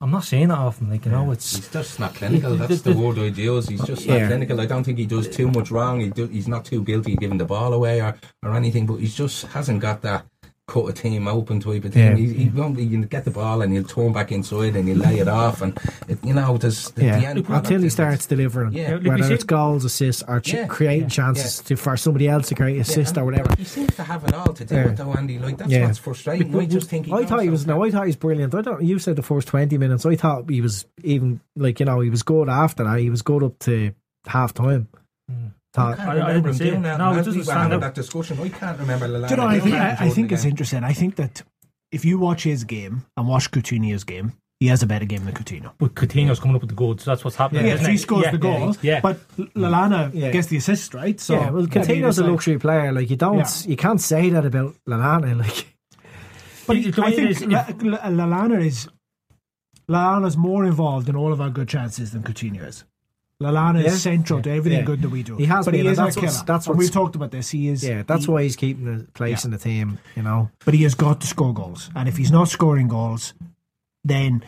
[0.00, 0.90] I'm not saying that often.
[0.90, 2.56] Like you know, it's He's just not clinical.
[2.56, 3.68] The- That's the- the word I use.
[3.68, 4.18] He's just Yeah.
[4.18, 4.60] not clinical.
[4.60, 6.00] I don't think he does too much wrong.
[6.00, 8.96] He do, he's not too guilty of giving the ball away or, or anything, but
[8.96, 10.26] he just hasn't got that
[10.66, 12.16] cut a team open type of thing.
[12.16, 12.16] Yeah.
[12.16, 12.78] He, he won't.
[12.78, 15.78] He get the ball and he'll turn back inside and he'll lay it off, and
[16.08, 18.96] it, you know, there's the, Yeah, the end product until he starts delivering, Yeah.
[18.96, 22.54] Whether it's goals, assists, or ch- Yeah, creating yeah, chances To, for somebody else to
[22.54, 23.54] create assist Yeah, or whatever.
[23.58, 24.88] He seems to have it all to do Yeah.
[24.88, 25.38] it though, Andy.
[25.38, 25.86] Like that's Yeah.
[25.86, 26.58] what's frustrating.
[26.58, 28.54] I just think he I thought he was no, I thought he was brilliant.
[28.54, 30.06] I thought you said the first twenty minutes.
[30.06, 32.98] I thought he was even like you know he was good after that.
[33.00, 33.92] He was good up to
[34.26, 34.88] half time.
[35.74, 36.82] Thought I I- I can't remember didn't him see doing it.
[36.84, 36.98] that.
[36.98, 37.80] No, it doesn't we stand having out.
[37.80, 38.38] that discussion.
[38.40, 40.50] I can't remember Lallana Do you know, I think, I, I think it's game.
[40.50, 40.84] interesting.
[40.84, 41.42] I think that
[41.92, 45.34] if you watch his game and watch Coutinho's game, he has a better game than
[45.34, 45.72] Coutinho.
[45.78, 47.04] but Coutinho's coming up with the goods.
[47.04, 47.66] That's what's happening.
[47.66, 50.30] Yeah, isn't he scores Yeah, the goal, Yeah, but Lallana Yeah.
[50.30, 51.18] gets the assist, right?
[51.20, 52.92] So yeah, well, I mean, Coutinho's it's a like- luxury player.
[52.92, 53.68] Like you don't, Yeah.
[53.70, 55.36] you can't say that about Lallana.
[55.38, 55.66] Like
[56.66, 57.48] But The- the I way it think is, if-
[57.82, 58.88] La- La- Lallana is
[59.90, 62.84] Lallana's more involved in all of our good chances than Coutinho is.
[63.42, 63.88] Lallana Yeah.
[63.90, 64.84] is central to everything Yeah.
[64.84, 65.36] good that we do.
[65.36, 66.32] He has but been, he is that's killer.
[66.46, 67.50] that's and we've talked about this.
[67.50, 67.82] He is.
[67.82, 69.48] yeah, that's he- why he's keeping the place Yeah.
[69.48, 69.98] in the team.
[70.16, 73.34] You know, But he has got to score goals, and if he's not scoring goals,
[74.04, 74.44] then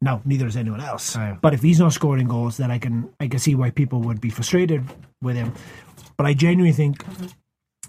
[0.00, 1.16] no, neither is anyone else.
[1.40, 4.20] But if he's not scoring goals, then I can I can see why people would
[4.20, 4.84] be frustrated
[5.22, 5.52] with him.
[6.16, 7.04] But I genuinely think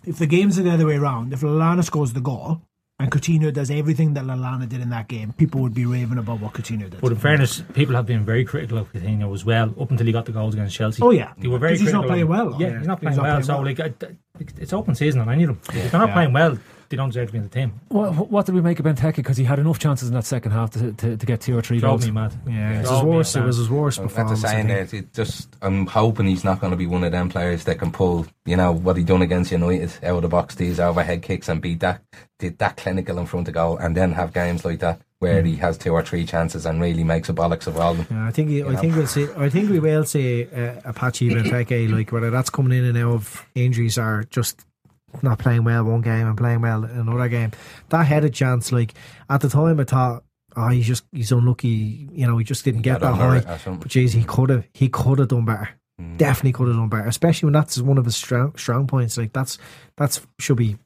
[0.06, 2.62] if the games the other way around, if Lallana scores the goal
[3.00, 6.42] and Coutinho does everything that Lallana did in that game, people would be raving about
[6.42, 7.00] what Coutinho did.
[7.00, 10.12] But in fairness, people have been very critical of Coutinho as well, up until he
[10.12, 11.02] got the goals against Chelsea.
[11.02, 11.34] Oh, yeah.
[11.38, 11.78] they were very.
[11.78, 12.56] he's not playing well.
[12.60, 13.32] Yeah, Yeah, he's not he's playing not well.
[13.66, 14.06] playing so well.
[14.38, 15.60] like, it's open season and I need them.
[15.74, 16.58] If they're not playing well,
[16.90, 17.80] they don't deserve to be in the team.
[17.90, 19.16] What, what did we make of Benteke?
[19.18, 21.62] Because he had enough chances in that second half to, to, to get two or
[21.62, 22.06] three Drove goals.
[22.06, 22.34] me mad.
[22.48, 23.36] yeah, it was Drove his me worst.
[23.36, 24.44] It was his worst At the performance.
[24.44, 24.90] I saying think.
[24.90, 27.80] that, it just I'm hoping he's not going to be one of them players that
[27.80, 31.22] can pull, you know, what he done against United out of the box, these overhead
[31.22, 32.02] kicks, and be that
[32.40, 35.58] did that clinical in front of goal, and then have games like that where he
[35.58, 38.08] has two or three chances and really makes a bollocks of all of them.
[38.10, 38.78] Yeah, I think I know.
[38.80, 39.28] think we'll see.
[39.36, 43.16] I think we will see uh, Apache Benteke like whether that's coming in and out
[43.16, 44.66] of injuries or just
[45.22, 47.52] not playing well one game and playing well another game.
[47.90, 48.94] That had a chance, like
[49.30, 50.24] at the time, I thought,
[50.56, 52.10] oh, he's just he's unlucky.
[52.12, 53.38] You know, he just didn't get that high.
[53.38, 53.80] it or something.
[53.80, 55.70] But jeez, he could have he could have done better.
[56.18, 59.18] definitely could have done better, especially when that's one of his strong strong points.
[59.18, 59.58] Like that's
[59.98, 60.78] that's should be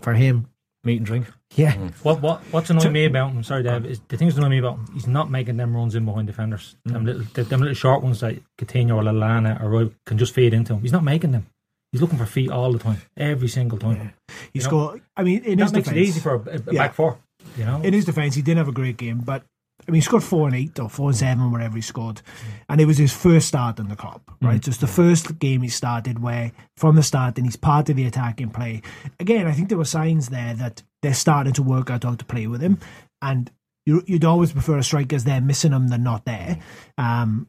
[0.00, 0.48] for him.
[0.84, 1.26] Meat and drink.
[1.54, 3.44] Yeah, What what what's annoying me about him?
[3.44, 3.86] Sorry, Dave.
[3.86, 4.88] Is the things that annoy me about him?
[4.94, 6.76] He's not making them runs in behind defenders.
[6.84, 7.06] Them mm.
[7.06, 10.54] little them, them little short ones like Coutinho or Lallana or Roy can just feed
[10.54, 10.80] into him.
[10.80, 11.46] He's not making them.
[11.92, 14.12] He's looking for feet all the time, every single time.
[14.52, 15.00] He's You know, got.
[15.16, 16.82] I mean, in his that makes defense, it easy for a, a Yeah.
[16.86, 17.18] back four.
[17.56, 19.42] You know, in his defense, he didn't have a great game, but
[19.86, 22.22] I mean, he scored four and eight or four and seven, whatever he scored,
[22.68, 24.60] and it was his first start in the club, right?
[24.62, 28.04] Just the first game he started, where from the start, and he's part of the
[28.06, 28.80] attacking play.
[29.20, 32.24] Again, I think there were signs there that they're starting to work out how to
[32.24, 32.78] play with him,
[33.20, 33.50] and
[33.84, 36.58] you, you'd always prefer a striker's there missing him than not there.
[36.96, 37.48] Um,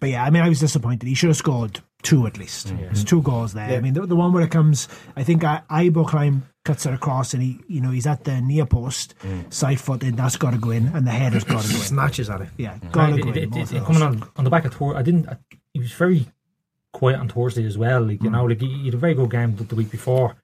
[0.00, 1.06] but yeah, I mean, I was disappointed.
[1.06, 2.68] He should have scored two at least.
[2.68, 2.80] Mm.
[2.80, 3.76] There's two goals there.
[3.76, 6.94] I mean, the, the one where it comes, I think uh, I, Ibokheim cuts it
[6.94, 9.52] across, and he, you know, he's at the near post, mm.
[9.52, 10.16] side footed.
[10.16, 11.80] That's got to go in, and the header's got to go in.
[11.80, 12.48] snatches at it.
[12.58, 12.92] Yeah, mm.
[12.92, 13.56] got to go it- in.
[13.56, 15.28] it- it- coming on on the back of Tor, I didn't.
[15.28, 15.36] I,
[15.72, 16.26] he was very
[16.92, 18.02] quiet on Thursday as well.
[18.02, 20.36] Like you know, like he, he had a very good game the, the week before.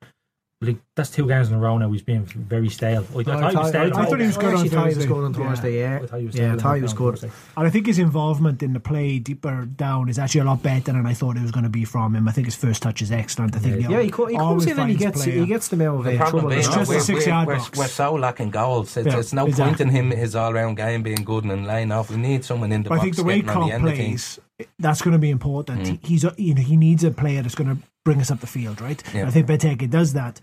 [0.63, 1.91] Like that's two games in a row now.
[1.91, 3.07] He's been very stale.
[3.17, 3.97] I, I thought he was stale.
[3.97, 5.07] I thought he was good on actually thought he was Thursday.
[5.09, 5.49] good on Yeah.
[5.49, 5.79] Thursday.
[5.81, 7.15] Yeah, I thought he was yeah, I thought he was good.
[7.19, 7.31] Thursday.
[7.57, 10.93] And I think his involvement in the play deeper down is actually a lot better
[10.93, 12.29] than I thought it was going to be from him.
[12.29, 13.57] I think his first touch is excellent.
[13.57, 15.41] I think Yeah, he, co- he comes in and he gets player.
[15.41, 16.49] he gets them out of The problem trouble.
[16.51, 17.79] being It's just a we're, six-yard we're, box.
[17.79, 18.95] we're, we're so lacking goals.
[18.99, 19.65] It's, Yeah, it's no exactly.
[19.77, 22.11] point in him his all round game being good and laying off.
[22.11, 23.73] We need someone in the But I box think the way getting on the Klopp
[23.81, 24.39] end of things.
[24.59, 25.85] plays, that's going to be important.
[25.85, 26.07] Mm.
[26.07, 28.47] He's a, you know he needs a player that's going to bring us up the
[28.47, 29.03] field, right?
[29.15, 29.27] Yeah.
[29.27, 30.41] I think Benteke does that.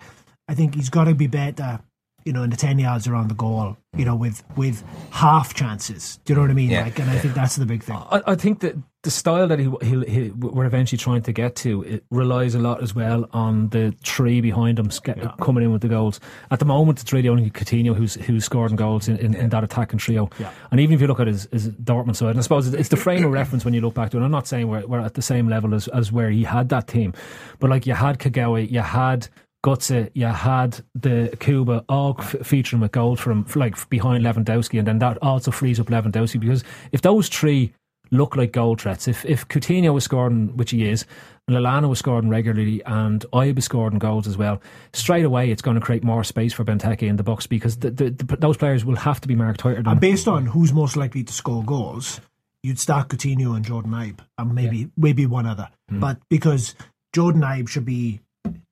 [0.47, 1.79] I think he's got to be better,
[2.27, 6.19] you know, in the ten yards around the goal, you know, with with half chances.
[6.25, 6.69] Do you know what I mean?
[6.69, 6.83] Yeah.
[6.83, 7.95] Like, and I think that's the big thing.
[7.95, 11.55] I, I think that the style that he, he, he we're eventually trying to get
[11.55, 15.71] to it relies a lot as well on the tree behind him sca- coming in
[15.71, 16.19] with the goals.
[16.51, 19.63] At the moment, it's really only Coutinho who's who's scoring goals in, in, in that
[19.63, 20.29] attacking trio.
[20.37, 20.51] Yeah.
[20.71, 22.97] And even if you look at his, his Dortmund side, and I suppose it's the
[22.97, 24.21] frame of reference when you look back to it.
[24.21, 26.87] I'm not saying we're, we're at the same level as, as where he had that
[26.87, 27.13] team,
[27.59, 29.29] but like you had Kagawa, you had.
[29.67, 34.87] Götze, you had the Kuba all f- featuring with gold from like behind Lewandowski, and
[34.87, 37.73] then that also frees up Lewandowski because if those three
[38.11, 39.07] look like goal threats.
[39.07, 41.05] If if Coutinho was scoring, which he is,
[41.47, 44.61] and Lallana was scoring regularly, and Ibe was scoring goals as well,
[44.93, 47.91] straight away it's going to create more space for Benteke in the box because the,
[47.91, 50.73] the, the, those players will have to be marked higher than And based on who's
[50.73, 52.21] most likely to score goals,
[52.63, 55.69] you'd start Coutinho and Jordan Ibe, and maybe maybe one other.
[55.89, 55.99] Hmm.
[55.99, 56.75] But because
[57.13, 58.21] Jordan Ibe should be,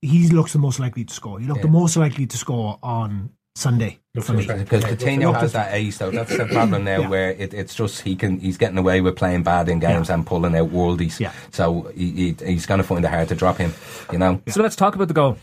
[0.01, 1.39] he looks the most likely to score.
[1.39, 4.45] He looked the most likely to score on Sunday for me.
[4.45, 6.11] Because Coutinho has that ace though.
[6.11, 7.07] That's the problem now, Yeah.
[7.09, 10.25] where it, it's just he can he's getting away with playing bad in games and
[10.25, 11.19] pulling out worldies.
[11.19, 11.31] Yeah.
[11.51, 13.73] So he, he, he's going to find it hard to drop him.
[14.11, 14.41] You know.
[14.49, 15.37] So let's talk about the goal.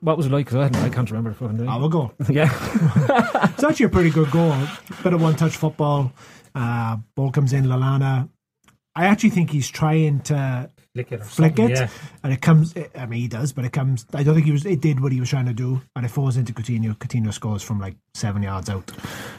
[0.00, 0.46] What was it like?
[0.46, 1.68] Because I, I can't remember the fucking thing.
[1.68, 2.12] Our goal.
[2.30, 2.48] Yeah,
[3.54, 4.54] It's actually a pretty good goal.
[5.02, 6.12] Bit of one touch football.
[6.54, 8.28] Uh, ball comes in, Lallana.
[8.94, 11.88] I actually think he's trying to Flick it or flick something, it, Yeah.
[12.24, 12.74] and it comes.
[12.96, 14.06] I mean, he does, but it comes.
[14.14, 14.64] I don't think he was.
[14.66, 16.96] It did what he was trying to do, and it falls into Coutinho.
[16.96, 18.90] Coutinho scores from like seven yards out.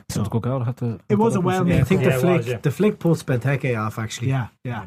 [0.09, 0.61] so it was a good goal.
[0.61, 0.99] I have to.
[1.09, 1.87] It was a well Yeah, I made.
[1.87, 2.57] think Yeah, the flick was, yeah.
[2.57, 4.29] the flick puts Benteke off actually.
[4.29, 4.85] Yeah, yeah.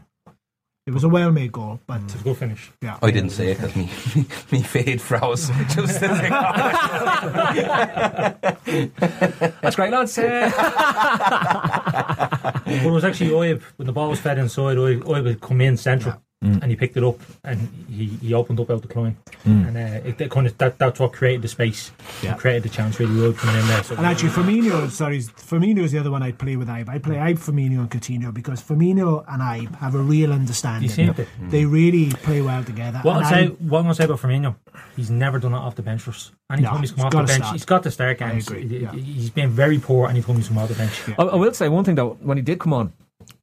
[0.86, 2.72] It was a well made goal, but It's a good finish.
[2.80, 2.98] yeah.
[3.02, 5.48] I didn't say it because me, me, me fade froze.
[5.74, 8.34] Just as I
[9.62, 10.18] That's great, lads.
[10.18, 10.50] Uh,
[12.64, 15.60] But it was actually Ibe, when the ball was fed inside, Ibe, Ibe had come
[15.60, 19.16] in central and he picked it up and he, he opened up out the climb.
[19.44, 22.32] And uh, it, it kind of, that, that's what created the space, Yeah.
[22.32, 23.82] and created the chance really, Ibe coming in there.
[23.84, 26.88] So And actually, Firmino, sorry, Firmino is the other one I'd play with Ibe.
[26.88, 30.82] I play Ibe, Firmino, and Coutinho because Firmino and Ibe have a real understanding.
[30.84, 31.26] You seem to.
[31.48, 32.98] They really play well together.
[33.02, 34.56] What I'll say, Ibe- what I'm going to say about Firmino,
[34.96, 36.32] he's never done it off the bench for us.
[36.50, 37.52] Anytime No, he's come he's off the bench, start.
[37.54, 38.48] he's got to start I games.
[38.48, 38.92] agree, He- yeah.
[38.92, 41.00] He's been very poor anytime he's come off the bench.
[41.18, 42.18] I, I will say one thing though.
[42.20, 42.92] When he did come on,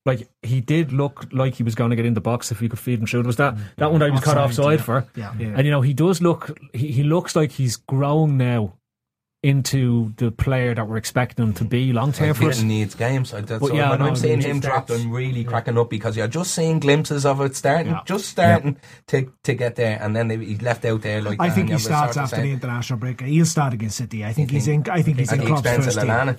[0.06, 2.70] like he did look like he was going to get in the box if you
[2.70, 3.20] could feed him through.
[3.22, 4.84] It was that that one that he was caught Offside, offside yeah.
[4.86, 5.08] for.
[5.16, 5.34] Yeah.
[5.40, 5.54] yeah.
[5.58, 6.58] And you know he does look.
[6.74, 8.76] He, he looks like he's grown now
[9.42, 12.62] into the player that we're expecting him to be long term for us.
[12.62, 13.34] Needs games.
[13.34, 13.78] I, that's But all.
[13.78, 16.54] yeah, when no, I'm seeing him starts- drop, I'm really cracking up because you're just
[16.54, 18.02] seeing glimpses of it starting, Yeah.
[18.06, 18.76] just starting
[19.08, 21.40] to to get there, and then they, he's left out there like.
[21.40, 23.22] I that, think he starts after the international break.
[23.22, 24.26] He'll start against City.
[24.26, 24.84] I think You he's in.
[24.84, 26.38] think- I think he's at in the Klopp's expense first of team.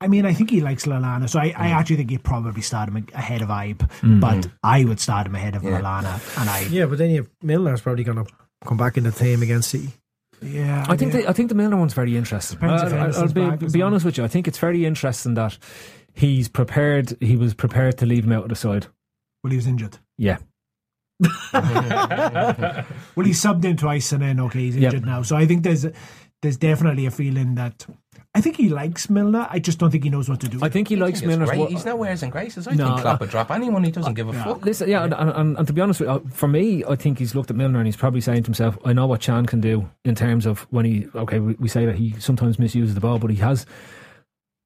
[0.00, 0.04] Lallana.
[0.04, 2.88] I mean, I think he likes Lallana, so I, I actually think he'd probably start
[2.88, 4.20] him ahead of Ibe, Mm-hmm.
[4.20, 5.80] but I would start him ahead of Yeah.
[5.80, 6.70] Lallana and Ibe.
[6.70, 8.32] Yeah, but then you have Milner's probably going to
[8.64, 9.90] come back in the team against City.
[10.40, 11.22] Yeah, I think yeah.
[11.22, 12.58] the, I think the Milner one's very interesting.
[12.58, 14.24] Depends I- if I- Henderson's I'll be, be honest with you.
[14.24, 15.58] I think it's very interesting that
[16.14, 17.16] he's prepared.
[17.20, 18.86] He was prepared to leave him out of the side.
[19.42, 19.98] well, he was injured.
[20.16, 20.38] Yeah,
[21.52, 24.92] Well, he subbed in twice and then okay, he's Yep.
[24.94, 25.22] injured now.
[25.22, 25.86] So I think there's
[26.42, 27.84] there's definitely a feeling that
[28.34, 29.46] I think he likes Milner.
[29.50, 30.58] I just don't think he knows what to do.
[30.62, 31.38] I think he likes Milner.
[31.46, 31.60] Milner's great.
[31.60, 31.70] work.
[31.70, 32.68] He's no airs and graces.
[32.68, 34.64] I No, think Klopp uh, would drop anyone he doesn't give a fuck.
[34.64, 37.34] Listen, yeah, and, and, and to be honest with you, for me, I think he's
[37.34, 39.88] looked at Milner and he's probably saying to himself, I know what Chan can do
[40.04, 43.18] in terms of when he, okay, we, we say that he sometimes misuses the ball,
[43.18, 43.66] but he has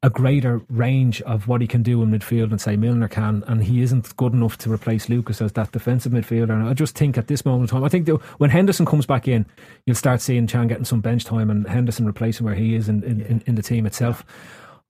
[0.05, 3.63] a greater range of what he can do in midfield than say Milner can, and
[3.63, 6.51] he isn't good enough to replace Lucas as that defensive midfielder.
[6.51, 9.07] And I just think at this moment in time, I think that when Henderson comes
[9.07, 9.47] back in,
[9.87, 13.05] you'll start seeing Can getting some bench time and Henderson replacing where he is in,
[13.05, 14.25] in, in, in the team itself.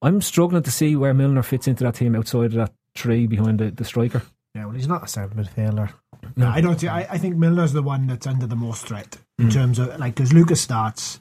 [0.01, 3.61] I'm struggling to see where Milner fits into that team outside of that tree behind
[3.61, 4.23] the, the striker.
[4.55, 5.93] Yeah, well, he's not a centre midfielder.
[6.37, 6.79] No, I don't.
[6.81, 9.99] see- I, I think Milner's the one that's under the most threat in terms of
[9.99, 11.21] like because Lucas starts,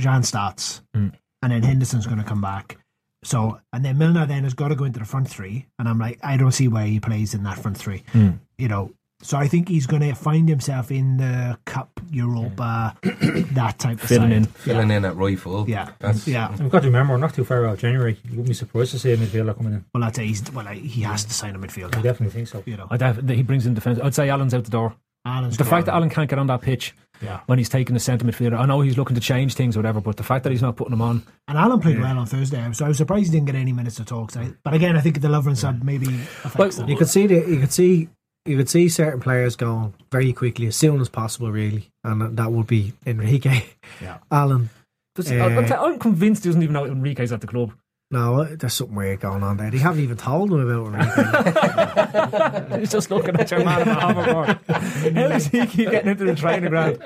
[0.00, 1.12] Can starts, Mm.
[1.42, 2.78] And then Henderson's going to come back.
[3.24, 5.98] So and then Milner then has got to go into the front three, and I'm
[5.98, 8.04] like, I don't see where he plays in that front three.
[8.12, 8.38] Mm.
[8.58, 13.78] You know, so I think he's going to find himself in the Cup, Europa, that
[13.78, 14.36] type of Filling side.
[14.36, 14.44] in.
[14.44, 15.68] Filling in at right full.
[15.68, 16.54] Yeah, That's, yeah.
[16.56, 18.18] We've got to remember, we're not too far out of January.
[18.24, 19.84] You wouldn't be surprised to see a midfielder coming in.
[19.94, 21.96] Well, I'd say he's well, like, he has to sign a midfielder.
[21.96, 22.62] I definitely think so.
[22.66, 23.98] You know, I def- he brings in defence.
[24.02, 24.94] I'd say Allen's out the door.
[25.24, 25.70] Allen's The good.
[25.70, 27.40] fact that Allen can't get on that pitch Yeah.
[27.46, 30.00] when he's taking the centre midfielder, I know he's looking to change things or whatever,
[30.00, 32.66] but the fact that he's not putting him on, And Allen played well on Thursday,
[32.72, 34.26] so I was surprised he didn't get any minutes at all.
[34.26, 36.06] 'cause I, but again, I think the Lovren side maybe
[36.44, 36.88] affects Well.
[36.90, 38.08] You could see the, you could see
[38.44, 42.52] you could see certain players going very quickly as soon as possible, really, and that
[42.52, 43.64] would be Enrique,
[44.00, 44.18] Yeah.
[44.30, 44.70] Allen.
[45.16, 47.72] Does- Uh, I'm, I'm convinced he doesn't even know Enrique's at the club.
[48.10, 49.68] No, there's something weird going on there.
[49.70, 52.78] They haven't even told him about Enrique.
[52.80, 55.14] he's just looking at your man in the hoverboard.
[55.14, 56.98] How does he keep getting into the training ground?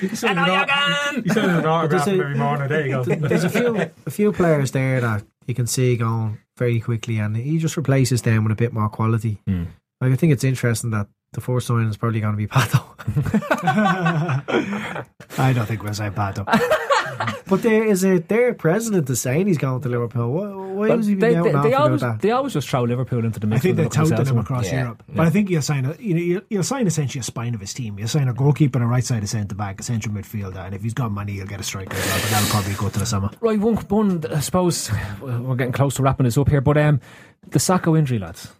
[0.00, 2.68] He's sending an autograph There's a- every morning.
[2.68, 3.04] There you go.
[3.28, 7.36] there's a few a few players there that you can see going very quickly, and
[7.36, 9.42] he just replaces them with a bit more quality.
[9.46, 12.82] Like, I think it's interesting that the first signing is probably going to be Pato,
[15.38, 16.44] I don't think we'll say Pato.
[17.48, 20.32] but there is a their president is saying he's going to Liverpool.
[20.32, 22.22] Why, why Well, was he they, being they, they always, about that?
[22.22, 23.60] they always just throw Liverpool into the mix.
[23.60, 25.02] I think they're they're touting him across Yeah, Europe.
[25.08, 25.14] yeah.
[25.16, 27.60] But I think you'll sign a you know you'll, you'll sign essentially a spine of
[27.60, 27.98] his team.
[27.98, 30.82] You'll sign a goalkeeper, a right side of centre back, a central midfielder, and if
[30.82, 32.20] he's got money, he'll get a striker as well.
[32.20, 33.30] But that'll probably go to the summer.
[33.40, 37.00] Right, one, one, I suppose we're getting close to wrapping this up here, but um,
[37.48, 38.52] the Sakho injury, lads.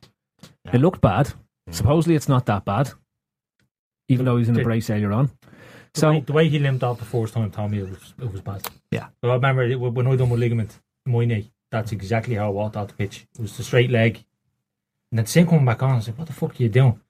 [0.72, 1.32] It looked bad.
[1.70, 2.90] Supposedly it's not that bad,
[4.08, 5.28] even though he's in a brace earlier on.
[5.28, 5.32] So
[5.94, 8.30] the So, way, the way he limped off the first time, Tommy, it was it
[8.30, 8.68] was bad.
[8.90, 9.08] Yeah.
[9.20, 11.50] But I remember it, when I done my ligament in my knee.
[11.72, 13.26] That's exactly how I walked out the pitch.
[13.36, 14.24] It was the straight leg,
[15.10, 15.90] and then same coming back on.
[15.90, 17.00] I was like, "What the fuck are you doing?"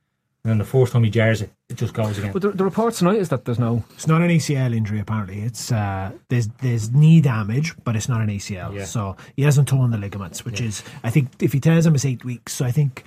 [0.43, 2.33] And then the first time he jars it, it just goes again.
[2.33, 3.85] but the, the reports tonight is that there's no.
[3.95, 5.43] It's not an ACL injury apparently.
[5.43, 8.75] It's uh, there's there's knee damage, but it's not an ACL.
[8.75, 8.85] Yeah.
[8.87, 12.07] So he hasn't torn the ligaments, which is I think if he tears them, it's
[12.07, 12.55] eight weeks.
[12.55, 13.05] So I think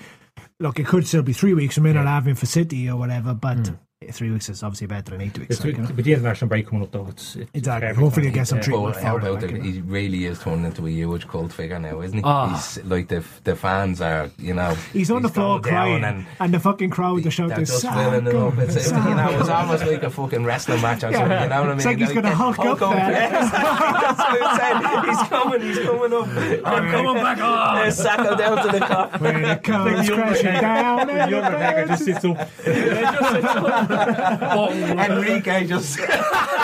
[0.59, 1.77] look, it could still be three weeks.
[1.77, 3.75] We may not have him for City or whatever, but hmm.
[4.11, 5.57] Three weeks is obviously better than eight weeks.
[5.57, 5.89] It's, like, you know.
[5.93, 7.89] with the international break coming up, though, it's, it's Exactly.
[7.89, 8.29] Hopefully timing.
[8.29, 8.93] he gets some treatment.
[8.93, 9.63] But how for it, about like, you know.
[9.65, 12.23] He really is turned into a huge cult figure now, isn't he?
[12.23, 12.53] Ah.
[12.55, 14.73] He's like the the fans are, you know.
[14.93, 18.25] He's on the floor crying, and, and, the fucking crowd are shouting, they're just filling
[18.25, 18.57] it up.
[18.59, 21.19] It's, it's, you know, it's almost like a fucking wrestling match or something.
[21.21, 21.75] You know what I mean?
[21.75, 22.89] It's like he's gonna Hulk up there.
[23.31, 25.09] That's what I'm saying.
[25.09, 25.61] He's coming.
[25.61, 26.27] He's coming up.
[26.65, 27.87] I'm coming back on.
[27.87, 29.19] Sakho down to the Kop.
[29.19, 32.49] When it comes crashing down, The Undertaker just sits up.
[33.89, 35.99] Enrique just.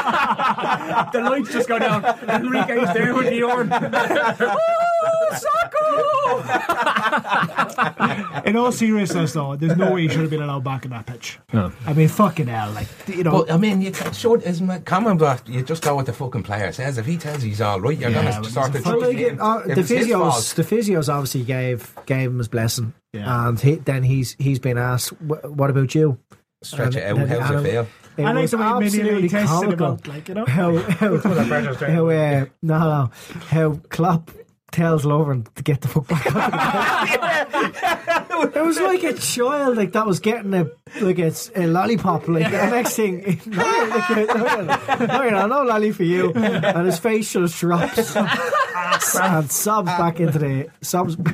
[0.05, 2.03] The lights just go down.
[2.29, 3.71] Enrique's there with the urn.
[8.45, 11.05] In all seriousness, though, there's no way he should have been allowed back in that
[11.07, 11.39] pitch.
[11.53, 11.71] No.
[11.85, 13.31] I mean, fucking hell, like you know.
[13.43, 16.13] But I mean, you can, sure, isn't it common that you just go with the
[16.13, 16.97] fucking player says.
[16.97, 19.17] If he tells you he's all right, you're Yeah, gonna start to he's Well, like,
[19.17, 19.41] him.
[19.41, 23.47] uh, the it's his physios, the physios obviously gave gave him his blessing, Yeah.
[23.47, 26.17] and he, then he's he's been asked, "What about you?"
[26.65, 27.17] Stretch it out.
[27.17, 27.87] And- How's and- it feel?
[28.17, 29.87] It I like was the way Mini absolutely Lee tested him comical.
[29.87, 30.45] out, like you know.
[30.45, 33.09] How how how uh, no no
[33.49, 34.31] how Klopp
[34.71, 38.05] tells Lovren to get the fuck back up.
[38.43, 40.67] it was like a child like that was getting a
[41.01, 43.41] like a, a lollipop like the next thing.
[43.45, 45.63] No, like a, no, no, no, no.
[45.63, 46.31] Lolly for you.
[46.33, 48.15] And his face just drops.
[48.15, 51.17] And sobs back into the sobs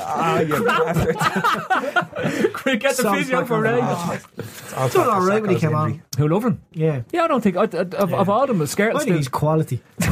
[0.00, 1.16] Ah, you bastard.
[2.52, 3.80] Quick, get the Sounds physio for a- Ray.
[3.80, 6.02] I'll done all to right when he Sakho's came on.
[6.18, 6.60] Who love him?
[6.72, 7.02] yeah.
[7.12, 9.28] Yeah, I don't think I, I, of, of all of them, Skrtel I think he's
[9.28, 9.80] quality.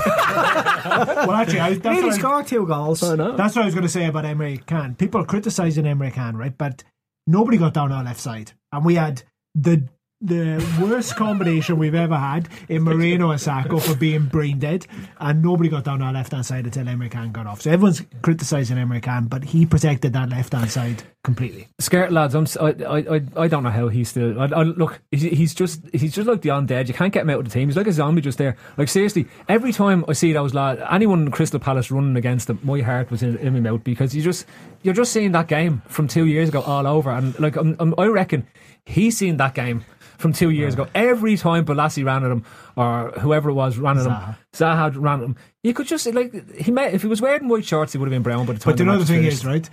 [0.87, 3.03] Well, actually, I, he that's, really what I, scored two goals.
[3.03, 3.37] I know.
[3.37, 4.65] that's what I was going to say about Emre.
[4.67, 4.95] Can.
[4.95, 6.57] People are criticising Emre Can, right?
[6.57, 6.85] But
[7.27, 9.23] nobody got down our left side, and we had
[9.55, 9.89] the
[10.23, 14.87] the worst combination we've ever had in Moreno and Sakho for being brain dead,
[15.19, 17.61] and nobody got down our left hand side until Emre Can got off.
[17.61, 21.69] So everyone's criticising Emre Can, but he protected that left hand side completely.
[21.81, 24.41] Skirt lads, I'm, I, I, I don't know how he's still.
[24.41, 26.89] I, I, look, he's, he's just he's just like the undead.
[26.89, 27.69] You can't get him out of the team.
[27.69, 28.57] He's like a zombie just there.
[28.79, 32.59] Like seriously, every time I see those lads, anyone in Crystal Palace running against them,
[32.63, 34.47] my heart was in, in my mouth because you just
[34.83, 37.95] you're just seeing that game from two years ago all over, and like I'm, I'm,
[37.99, 38.47] I reckon
[38.87, 39.85] he's seen that game
[40.19, 40.89] from two years ago.
[40.95, 42.45] Every time Bolasie ran at him
[42.77, 45.37] or whoever it was ran at him, Zaha ran at him.
[45.63, 48.13] You could just like he may if he was wearing white shorts, he would have
[48.15, 48.73] been brown But the time.
[48.73, 49.39] But the match other thing finished.
[49.39, 49.69] is, right?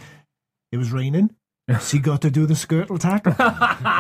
[0.72, 1.30] It was raining.
[1.80, 3.34] so he got to do the Skrtel tackle.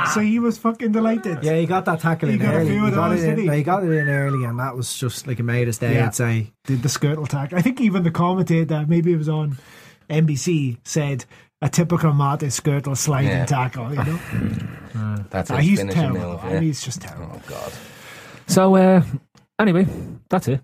[0.13, 1.43] so he was fucking delighted.
[1.43, 2.69] Yeah, he got that tackle He in got a early.
[2.71, 3.57] few He of got, those, it in, did he?
[3.57, 5.93] he got it in early, and that was just like a made his day.
[5.95, 6.07] Yeah.
[6.07, 6.51] I'd say.
[6.65, 7.57] Did the Skrtel tackle.
[7.57, 9.57] I think even the commentator, maybe it was on
[10.09, 11.23] NBC, said
[11.63, 13.45] a typical Mate Skrtel sliding Yeah.
[13.45, 13.89] tackle.
[13.93, 14.19] You know?
[15.29, 16.31] That's Ah, his he's finishing terrible.
[16.33, 16.39] move.
[16.43, 17.31] I mean, he's just terrible.
[17.35, 17.71] Oh God.
[18.47, 19.01] So uh,
[19.57, 19.87] anyway,
[20.29, 20.61] that's it.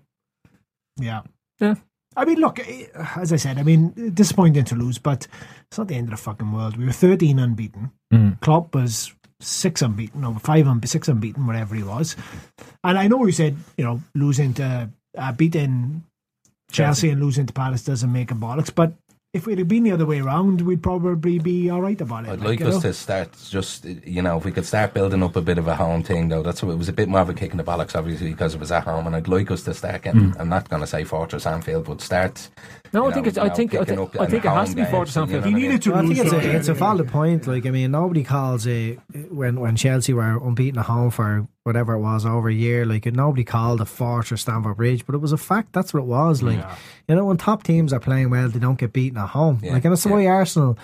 [0.98, 1.22] Yeah.
[1.58, 1.74] Yeah.
[2.16, 2.86] I mean, look, eh,
[3.16, 5.26] as I said, I mean, disappointing to lose, but
[5.68, 6.76] it's not the end of the fucking world.
[6.76, 7.90] We were 13 unbeaten.
[8.12, 8.40] Mm.
[8.40, 12.16] Klopp was six unbeaten, or five, un- six unbeaten, whatever he was.
[12.84, 16.04] And I know you said, you know, losing to, uh, beating
[16.70, 18.92] Chelsea and losing to Palace doesn't make a bollocks, but
[19.32, 22.30] if we'd have been the other way around, we'd probably be all right about it.
[22.30, 22.80] I'd like you us know?
[22.80, 25.76] to start just, you know, if we could start building up a bit of a
[25.76, 26.42] home thing, though.
[26.42, 28.54] That's what it was a bit more of a kick in the bollocks, obviously, because
[28.54, 29.06] it was at home.
[29.06, 30.40] And I'd like us to start getting, hmm.
[30.40, 32.48] I'm not going to say Fortress Anfield, but start.
[32.92, 33.38] No, you I think know, it's.
[33.38, 33.74] I you know, think.
[33.76, 35.42] I think, I think it has to be games, Fortress you know Anfield.
[35.42, 35.64] what I You mean?
[35.64, 37.46] needed to I think it's a, it's a valid point.
[37.46, 38.94] Like, I mean, nobody calls a
[39.30, 42.86] when when Chelsea were unbeaten at home for whatever it was over a year.
[42.86, 45.72] Like, nobody called a fortress Stamford Bridge, but it was a fact.
[45.72, 46.42] That's what it was.
[46.42, 46.64] Like,
[47.08, 49.60] you know, when top teams are playing well, they don't get beaten at home.
[49.62, 50.12] Yeah, Like, and that's yeah.
[50.12, 50.78] why Arsenal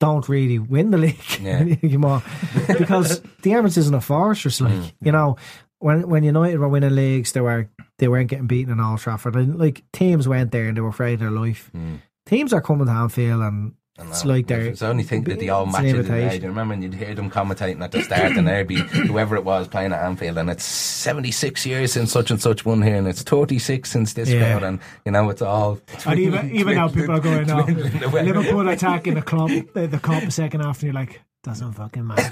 [0.00, 1.58] don't really win the league Yeah.
[1.82, 2.22] anymore
[2.78, 4.60] because the Emirates isn't a fortress.
[4.60, 4.92] Like, Mm.
[5.00, 5.36] you know,
[5.78, 7.68] when when United were winning leagues, they were
[7.98, 9.36] they weren't getting beaten in Old Trafford.
[9.36, 11.70] And, like, teams went there and they were afraid of their life.
[11.74, 12.00] Mm.
[12.26, 13.74] Teams are coming to Anfield and.
[13.98, 16.02] I It's like they're It's only think that the old it's an match of the
[16.12, 16.18] day.
[16.18, 16.40] invitation.
[16.40, 18.76] Do you remember when you'd hear them commentating at the start and there'd be
[19.08, 22.82] whoever it was playing at Anfield and it's 76 years since such and such one
[22.82, 24.40] here and it's 36 since this Yeah.
[24.58, 28.02] crowd and you know it's all And even, even now, people are going, no, dwindling
[28.04, 28.22] away.
[28.24, 32.06] Liverpool attacking the club, the, the club the second half, and you're like, doesn't fucking
[32.06, 32.28] matter.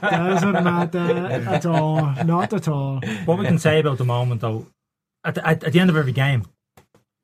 [0.00, 0.98] doesn't matter
[1.46, 2.14] at all.
[2.24, 3.00] Not at all.
[3.26, 4.66] What we can say about the moment, though,
[5.24, 6.44] at the, at, at the end of every game,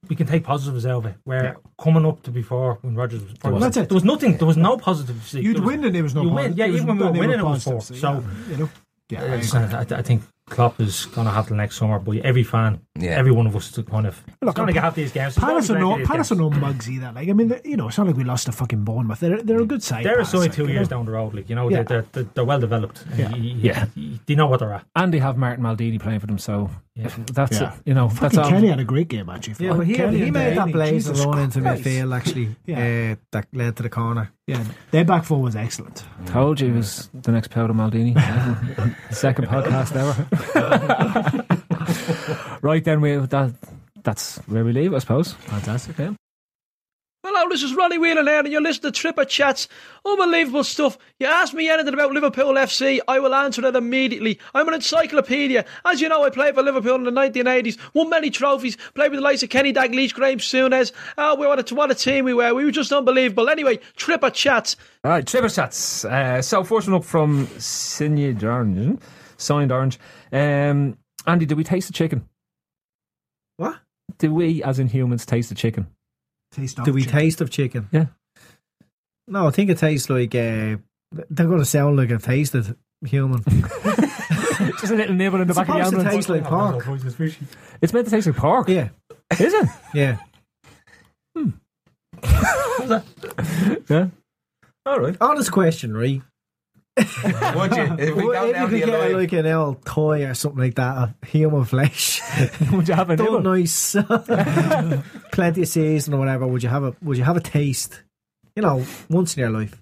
[0.08, 1.14] we can take positives out of it.
[1.24, 3.88] Where coming up to before when Rodgers was, Well, that's it.
[3.88, 4.36] there was nothing.
[4.38, 5.34] There was no positives.
[5.34, 7.12] You'd There was- win and there was no you win, yeah, even when we no-
[7.12, 7.80] were winning, it was four.
[7.80, 8.20] So yeah,
[8.50, 8.68] you know,
[9.10, 12.16] yeah, I it's, I, I think Klopp is going to have the next summer, but
[12.18, 13.10] every fan, Yeah.
[13.10, 15.34] every one of us, to kind of Look, going to have these games.
[15.36, 16.54] There's Palace are going to no, Palace are games.
[16.54, 17.12] no mugs either.
[17.14, 19.20] Like I mean, you know, it's not like we lost to fucking Bournemouth.
[19.20, 20.04] They're they're a good side.
[20.04, 20.96] They're a Palace, side like, two you years know.
[20.96, 21.34] down the road.
[21.34, 21.82] Like you know, Yeah.
[21.84, 23.04] they're, they're, they're well developed.
[23.16, 23.30] Yeah.
[23.34, 23.86] You- you- Yeah.
[23.94, 24.84] you- they know what they're at.
[24.96, 27.08] And they have Martin Maldini playing for them, so Yeah.
[27.32, 27.74] that's Yeah.
[27.74, 27.80] it.
[27.86, 28.60] You know, that's Fucking all.
[28.66, 29.64] Had a great game actually.
[29.64, 31.84] Yeah, but he, Kelly he and made that Delaney, blaze Jesus run into Christ.
[31.84, 33.12] midfield actually Yeah.
[33.12, 34.32] uh, that led to the corner.
[34.46, 36.04] Yeah, their back four was excellent.
[36.26, 38.14] Told you he was the next Paolo Maldini.
[39.14, 41.46] Second podcast ever.
[42.62, 43.54] right then, we that
[44.02, 45.32] that's where we leave, I suppose.
[45.34, 45.96] Fantastic.
[45.98, 46.14] Yeah.
[47.22, 49.68] Hello, this is Ronnie Whelan here, and you're listening to Tripper Chats.
[50.06, 50.96] Unbelievable stuff.
[51.18, 54.38] You ask me anything about Liverpool FC, I will answer it immediately.
[54.54, 55.66] I'm an encyclopedia.
[55.84, 59.18] As you know, I played for Liverpool in the 1980s, won many trophies, played with
[59.18, 60.92] the likes of Kenny Dalglish, Graeme Souness.
[61.18, 62.54] Oh, we what a, what a team we were.
[62.54, 63.50] We were just unbelievable.
[63.50, 64.76] Anyway, Tripper Chats.
[65.04, 66.06] All right, Tripper Chats.
[66.06, 68.98] Uh, so, first one up from Signed Orange.
[69.36, 69.98] Signed Orange.
[70.32, 70.96] Um,
[71.26, 72.26] Andy, did we taste the chicken?
[73.58, 73.76] What?
[74.16, 75.86] Did we, as in humans, taste the chicken?
[76.52, 77.18] Taste Do of we chicken.
[77.18, 77.88] taste of chicken?
[77.92, 78.06] Yeah.
[79.28, 80.76] No, I think it tastes like uh,
[81.30, 82.76] they're going to sound like a tasted
[83.06, 83.42] human.
[84.80, 86.14] Just a little nibble in the It's back of the supposed to ambulance.
[86.26, 86.86] taste like pork.
[87.80, 88.68] It's meant to taste like pork.
[88.68, 88.88] Yeah,
[89.38, 89.68] Is it?
[89.94, 90.18] yeah.
[93.88, 94.08] Yeah.
[94.86, 95.16] All right.
[95.20, 96.20] Honest question, right?
[97.56, 97.96] Would you?
[97.98, 100.60] If we Well, go if down you could get like an old toy or something
[100.60, 102.20] like that, of human flesh,
[102.72, 103.42] Would you have a done nibble?
[103.42, 103.96] nice,
[105.32, 108.02] plenty of season or whatever, would you have a would you have a taste?
[108.56, 109.80] You know, once in your life,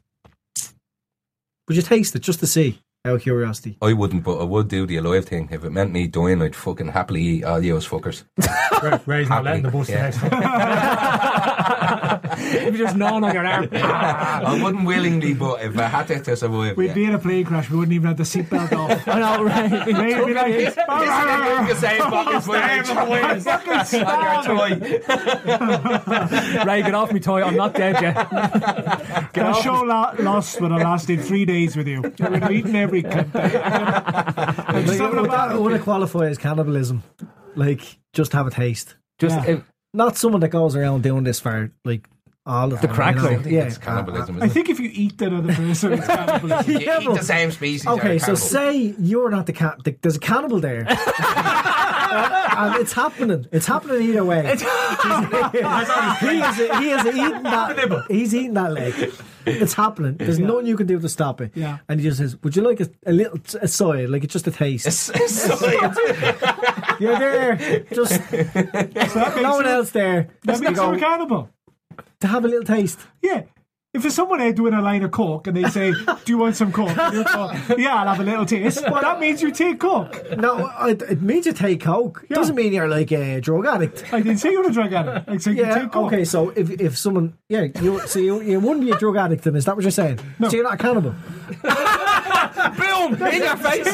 [1.67, 2.81] would you taste it just to see?
[3.05, 3.79] Out of curiosity.
[3.81, 5.49] I wouldn't, but I would do the alive thing.
[5.53, 8.25] If it meant me dying, I'd fucking happily eat uh, all you fuckers.
[9.07, 10.11] Ray's not letting the bus Yeah.
[12.39, 12.67] the next one.
[12.69, 13.69] if you just gnawing on your arm.
[13.73, 16.95] I wouldn't willingly, but if I had to, to survive, We'd yeah.
[16.95, 17.71] be in a plane crash.
[17.71, 19.07] We wouldn't even have the seatbelt off.
[19.09, 19.71] I know, right?
[19.87, 20.55] They'd be like,
[21.69, 22.63] You say fucking swing
[24.05, 24.71] on your toy.
[26.65, 27.43] Ray, get off me toy.
[27.43, 28.15] I'm not dead yet.
[28.31, 29.63] Get The off.
[29.63, 32.03] show la- lost would I lasted three days with you.
[32.03, 33.31] You would have eaten every cunt.
[33.35, 37.03] I'm just Like, a would, that, bad- would it qualify as cannibalism?
[37.55, 38.97] Like, just have a taste.
[39.19, 39.57] Just Yeah.
[39.57, 39.63] if,
[39.95, 42.07] Not someone that goes around doing this for like
[42.49, 43.29] all the, The time, crack, you know?
[43.29, 44.37] I think yeah, it's cannibalism.
[44.37, 46.77] I isn't think if you eat another person, it's cannibalism.
[46.77, 46.83] it?
[46.83, 47.87] Yeah, you eat the same species.
[47.87, 49.85] Okay, so say you're not the cat.
[49.85, 53.47] The, there's a cannibal there, and it's happening.
[53.53, 54.43] It's happening either way.
[54.57, 54.65] he
[56.41, 56.57] is.
[56.57, 58.05] He is eating that.
[58.11, 59.13] He's eating that leg.
[59.47, 60.17] It's happening.
[60.17, 61.53] There's nothing you can do to stop it.
[61.55, 61.79] Yeah.
[61.89, 64.47] And he just says, "Would you like a, a little a soy, like it's just
[64.47, 64.87] a taste?
[64.87, 65.49] It's- it's-
[67.01, 67.57] You're there,
[67.93, 70.29] just So no one you- else there.
[70.45, 71.51] That Just to, makes you a go, cannibal.
[72.21, 72.99] To have a little taste.
[73.23, 73.43] Yeah.
[73.95, 76.57] If there's someone there doing a line of coke and they say, "Do you want
[76.57, 78.83] some coke?" And you go, yeah, I'll have a little taste.
[78.83, 80.37] Well, that means you take coke.
[80.37, 82.23] No, it, it means you take coke.
[82.29, 82.37] Yeah.
[82.37, 84.05] Doesn't mean you're like a drug addict.
[84.13, 85.27] I didn't say you were a drug addict.
[85.31, 85.79] I said you Yeah.
[85.79, 86.13] take coke.
[86.13, 86.27] Okay.
[86.27, 89.57] So if if someone, yeah, you so you, you wouldn't be a drug addict, then
[89.57, 90.19] is that what you're saying?
[90.39, 91.15] So you're not a cannibal.
[92.77, 93.15] Boom!
[93.23, 93.87] In your face!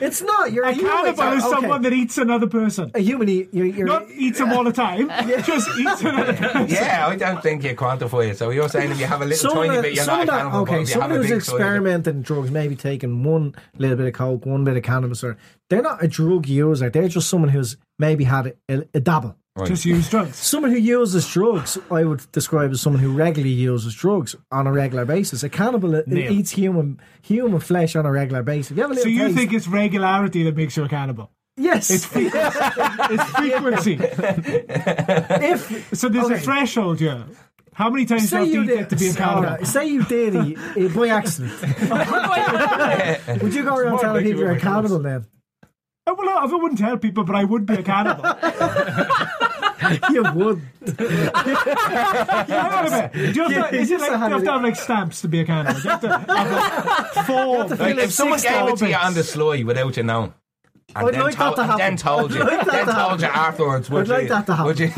[0.00, 0.52] It's not.
[0.52, 0.92] You're a, A human.
[0.92, 1.50] cannibal is Okay.
[1.54, 2.90] someone that eats another person.
[2.94, 3.28] A human.
[3.28, 5.08] eat- You're, you're, Not eats them all the time.
[5.42, 6.68] Just eats another person.
[6.68, 8.38] yeah, I don't think you quantify it.
[8.38, 10.32] So you're saying if you have a little Someone tiny that- bit, you're someone not
[10.34, 10.60] a that- cannibal.
[10.60, 14.06] okay, if someone who's big side of it- experimenting drugs, maybe taking one little bit
[14.06, 15.36] of coke, one bit of cannabis, or
[15.70, 16.90] they're not a drug user.
[16.90, 19.36] They're just someone who's maybe had a, a, a dabble.
[19.66, 20.34] Just use drugs.
[20.36, 24.72] Someone who uses drugs, I would describe as someone who regularly uses drugs on a
[24.72, 25.44] regular basis.
[25.44, 26.32] A cannibal it Neil.
[26.32, 28.76] eats human human flesh on a regular basis.
[28.76, 31.30] You have a So you taste- think it's regularity that makes you a cannibal?
[31.56, 31.88] yes?
[31.88, 32.40] It's frequency.
[33.12, 33.98] it's frequency.
[34.68, 37.22] if So there's a threshold, yeah.
[37.74, 39.14] How many times do say you you have to eat did that to be a
[39.14, 39.44] cannibal?
[39.50, 41.52] Alright, say you did eat, eh, by accident,
[43.42, 45.26] would you go around telling people you you're a cannibal then?
[46.06, 48.24] Oh, well, I wouldn't tell people, but I would be a cannibal.
[50.10, 50.62] You would.
[50.98, 51.28] Hang
[52.72, 53.12] on a minute.
[53.12, 55.20] Do you have Yeah, to, is it like, just you have to have like stamps
[55.22, 55.80] to be a cannibal?
[55.80, 57.64] You have to have like four?
[57.64, 59.06] Like, if someone six gave it to you orbits?
[59.06, 60.34] on the sly without you knowing.
[60.96, 61.96] And, I'd then, like that told, to and then happen.
[61.96, 63.90] told you, I'd like then to told you afterwards.
[63.90, 64.66] Would I'd like you, that to happen.
[64.66, 64.86] Would you,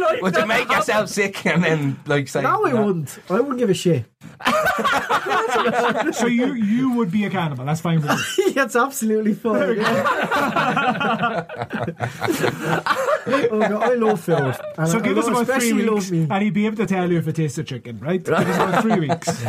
[0.00, 2.42] like would that you make to yourself sick and then like say?
[2.42, 3.18] No, I "No." wouldn't.
[3.30, 4.04] I wouldn't give a shit.
[6.14, 7.64] So you you would be a cannibal.
[7.64, 8.52] That's fine with you.
[8.54, 9.78] That's absolutely fine.
[9.80, 11.46] oh,
[13.60, 14.36] God, I love Phil.
[14.78, 16.26] And So I give us love- about three especially weeks, love me.
[16.30, 18.22] and he'd be able to tell you if it tastes of chicken, right?
[18.22, 19.42] Give us about three weeks.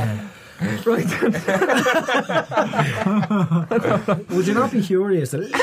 [0.86, 1.06] Right.
[4.30, 5.34] Would you not be curious?
[5.34, 5.62] a little bit?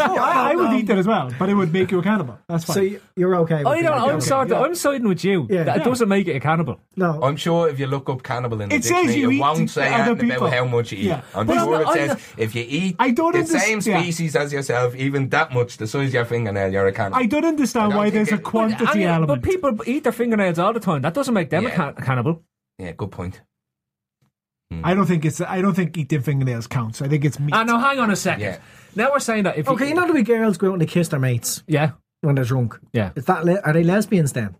[0.00, 2.38] Oh, I, I would eat that as well, but it would make you a cannibal.
[2.48, 2.74] That's fine.
[2.74, 3.58] So you- you're okay.
[3.58, 3.92] With I don't.
[3.98, 4.20] I'm Okay.
[4.20, 4.62] sort of.
[4.62, 5.46] I'm siding with you.
[5.50, 5.64] Yeah.
[5.64, 5.84] That Yeah.
[5.84, 6.80] doesn't make it a cannibal.
[6.96, 7.20] No.
[7.22, 9.40] I'm sure if you look up cannibal in the It says dictionary, you it eat
[9.40, 10.46] won't say other anything people.
[10.46, 11.04] about how much you eat.
[11.04, 11.22] Yeah.
[11.34, 13.60] I'm But sure I'm it not- says I'm if you eat I don't the underst-
[13.60, 14.00] same yeah.
[14.02, 17.18] species as yourself, even that much, the size of your fingernail, you're a cannibal.
[17.18, 19.42] I don't understand I don't why think there's a it- quantity And yeah, element.
[19.42, 21.02] But people eat their fingernails all the time.
[21.02, 21.74] That doesn't make them a Yeah.
[21.92, 22.42] can- cannibal.
[22.78, 23.42] Yeah, good point.
[24.84, 25.40] I don't think it's.
[25.40, 27.00] I don't think eating fingernails counts.
[27.00, 27.54] I think it's meat.
[27.54, 28.42] Ah, now hang on a second.
[28.42, 28.58] Yeah.
[28.94, 30.86] Now we're saying that if Okay, you know the way girls go out and they
[30.86, 32.78] kiss their mates yeah, when they're drunk.
[32.92, 33.12] yeah.
[33.16, 34.56] Is that le- are they lesbians then?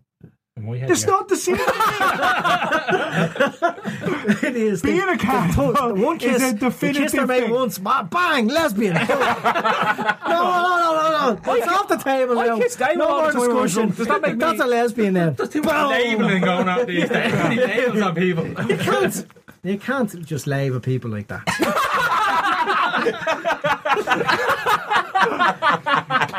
[0.67, 1.55] It's not the same.
[4.43, 4.81] it is.
[4.81, 7.51] Being They- a cannibal the one is kiss, a they kiss their definitive mate thing.
[7.51, 8.93] once, bang, lesbian.
[8.93, 9.17] no, no,
[10.27, 11.55] no, no, no.
[11.55, 12.57] It's off the table I now.
[12.59, 13.89] kiss no more the time when we're discussion.
[13.95, 15.35] Does that make me- That's a lesbian then.
[15.35, 17.33] Labeling going on these days.
[17.57, 18.47] Labels on people.
[18.47, 19.25] You can't.
[19.61, 21.43] You can't just label people like that.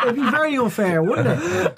[0.03, 1.73] It'd be very unfair, wouldn't it?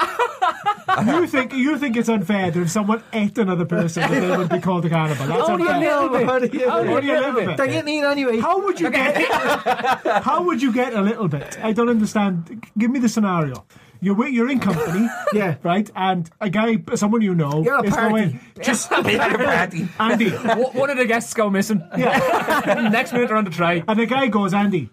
[1.07, 4.49] You think you think it's unfair that if someone ate another person, that they would
[4.49, 5.27] be called a cannibal?
[5.27, 6.01] That's Only a unfair.
[6.01, 6.29] little bit.
[6.29, 7.57] Only Only a little bit.
[7.57, 8.39] They're getting eaten anyway.
[8.41, 9.17] How would you get?
[10.25, 11.59] how would you get a little bit?
[11.63, 12.67] I don't understand.
[12.79, 13.65] Give me the scenario.
[14.05, 15.55] You're wi- you're in company, Yeah.
[15.63, 15.89] right?
[15.95, 18.11] And a guy, someone you know, You're a is party.
[18.11, 19.89] going, just Party.
[20.01, 21.87] Andy, One of the guests go missing.
[21.97, 22.89] yeah.
[22.93, 23.85] Next minute they're on the tray.
[23.87, 24.91] and the guy goes, Andy,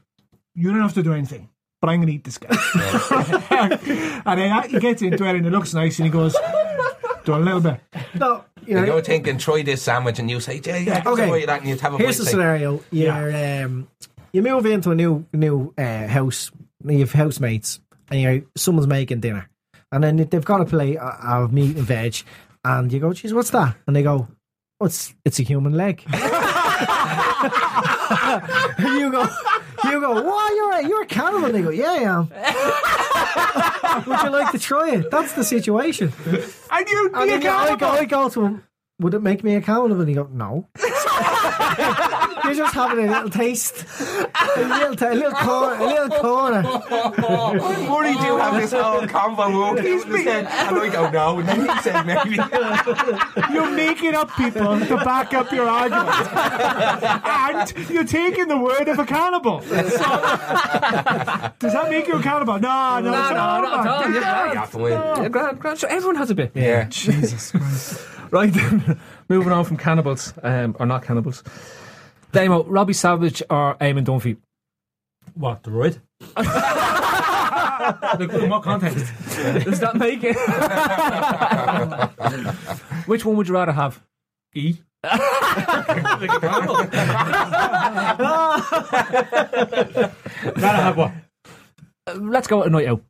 [0.54, 1.50] you don't have to do anything,
[1.82, 2.50] but I'm going to eat this guy.
[4.26, 6.36] and then he gets into it, and it looks nice, and he goes,
[7.26, 7.80] do a little bit.
[8.16, 11.30] No, you And know, you're thinking, try this sandwich, and you say, yeah, yeah, Okay.
[11.30, 11.46] okay.
[11.46, 13.88] that, and you have a Here's the bite, scenario: you're um,
[14.34, 16.52] you move into a new new uh, house,
[16.86, 19.50] you have housemates, and you're someone's making dinner,
[19.92, 21.14] and then they've got a plate of
[21.44, 22.16] of meat and veg,
[22.64, 24.28] and you go, "Geez, what's that?" And they go,
[24.80, 26.04] "Oh, it's it's a human leg."
[28.80, 29.28] You go,
[29.86, 32.30] you go, "Why you're a, you're a cannibal?" They go, "Yeah, I am."
[34.08, 35.12] Would you like to try it?
[35.12, 36.12] That's the situation.
[36.72, 37.88] And you'd And then I go.
[37.90, 38.64] I go to him.
[39.00, 40.00] Would it make me a cannibal?
[40.00, 40.68] And he go, no.
[42.46, 43.86] You're just having a little taste,
[44.58, 46.62] a little, ta- a little corner, a little corner.
[47.90, 51.48] Murray do have this whole combo walk He's his head, and I go no, and
[51.48, 52.36] then he said maybe.
[53.54, 56.10] You're making up people to back up your argument.
[57.26, 59.62] and you're taking the word of a cannibal.
[59.70, 59.76] So-
[61.60, 62.60] does that make you a cannibal?
[62.60, 63.88] No, no, No, it's no, all not at right.
[63.88, 64.12] all.
[64.12, 64.92] Yeah, You have to win.
[64.94, 65.78] Yeah, grand, grand.
[65.80, 66.52] So everyone has a bit.
[66.56, 66.86] Yeah.
[66.86, 68.00] Jesus Christ.
[68.32, 68.54] Right,
[69.28, 71.44] moving on from cannibals, um, or not cannibals.
[72.32, 74.38] Damo, Robbie Savage or Eamon Dunphy?
[75.34, 76.00] What, the right?
[78.20, 79.12] Look, in what context?
[79.66, 80.36] Does that make it?
[83.08, 84.00] Which one would you rather have?
[84.54, 84.76] E.
[85.04, 85.24] Rather
[90.56, 91.12] have what?
[92.06, 93.02] Uh, let's go a night out.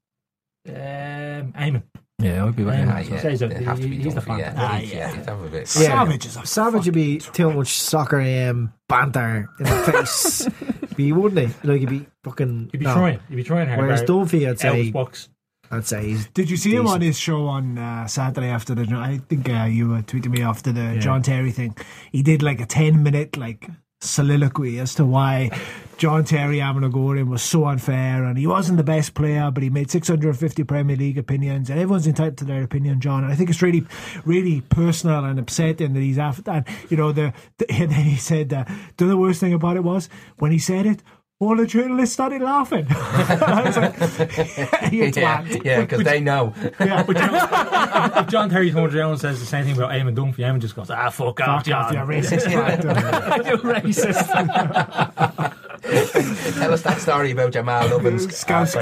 [0.68, 1.84] Um, Eamon.
[2.20, 2.86] Yeah, I'd be right.
[2.88, 3.22] Ah, yeah.
[3.22, 3.50] Says it.
[3.50, 4.54] They have to be He's done the for, yeah.
[4.54, 4.56] fan.
[4.58, 4.88] Ah, yeah.
[4.88, 5.16] yeah.
[5.16, 5.60] You'd have a bit.
[5.60, 5.66] Yeah.
[5.66, 10.50] Savage is a Savage would be too much soccer um, banter in the face.
[10.98, 11.68] be wouldn't he?
[11.68, 12.70] Like he'd be fucking.
[12.74, 12.94] You'd be no.
[12.94, 13.20] trying.
[13.30, 13.80] You'd be trying hard.
[13.80, 14.20] Whereas Barry.
[14.20, 15.30] Dunphy, I'd say, box.
[15.72, 18.84] I'd say he's Did you see him on his show on uh, Saturday after the?
[18.96, 21.76] I think uh, you were tweeting me after the John Terry thing.
[22.12, 23.70] He did like a ten minute like
[24.02, 25.52] soliloquy as to why
[26.00, 29.14] John Terry having a go at him was so unfair, and he wasn't the best
[29.14, 32.46] player, but he made six hundred and fifty Premier League opinions, and everyone's entitled to
[32.46, 33.24] their opinion, John.
[33.26, 33.86] And I think it's really,
[34.26, 36.52] really personal and upsetting that he's after.
[36.52, 38.64] And you know, the, the and then he said uh,
[38.96, 41.04] the other worst thing about it was when he said it.
[41.42, 42.86] All the journalists started laughing.
[42.90, 43.98] I was like,
[44.92, 46.54] Yeah, twat." yeah, because they know.
[46.82, 47.04] Yeah.
[47.04, 50.40] But you if John Terry comes around and says the same thing about Eamon Dunphy,
[50.40, 51.94] Eamon just goes, ah, fuck, off, Fuck off, John.
[51.94, 53.46] you racist twat.
[53.46, 55.56] you racist.
[56.60, 58.32] Tell us that story about Jamal Lovins.
[58.32, 58.76] Scouse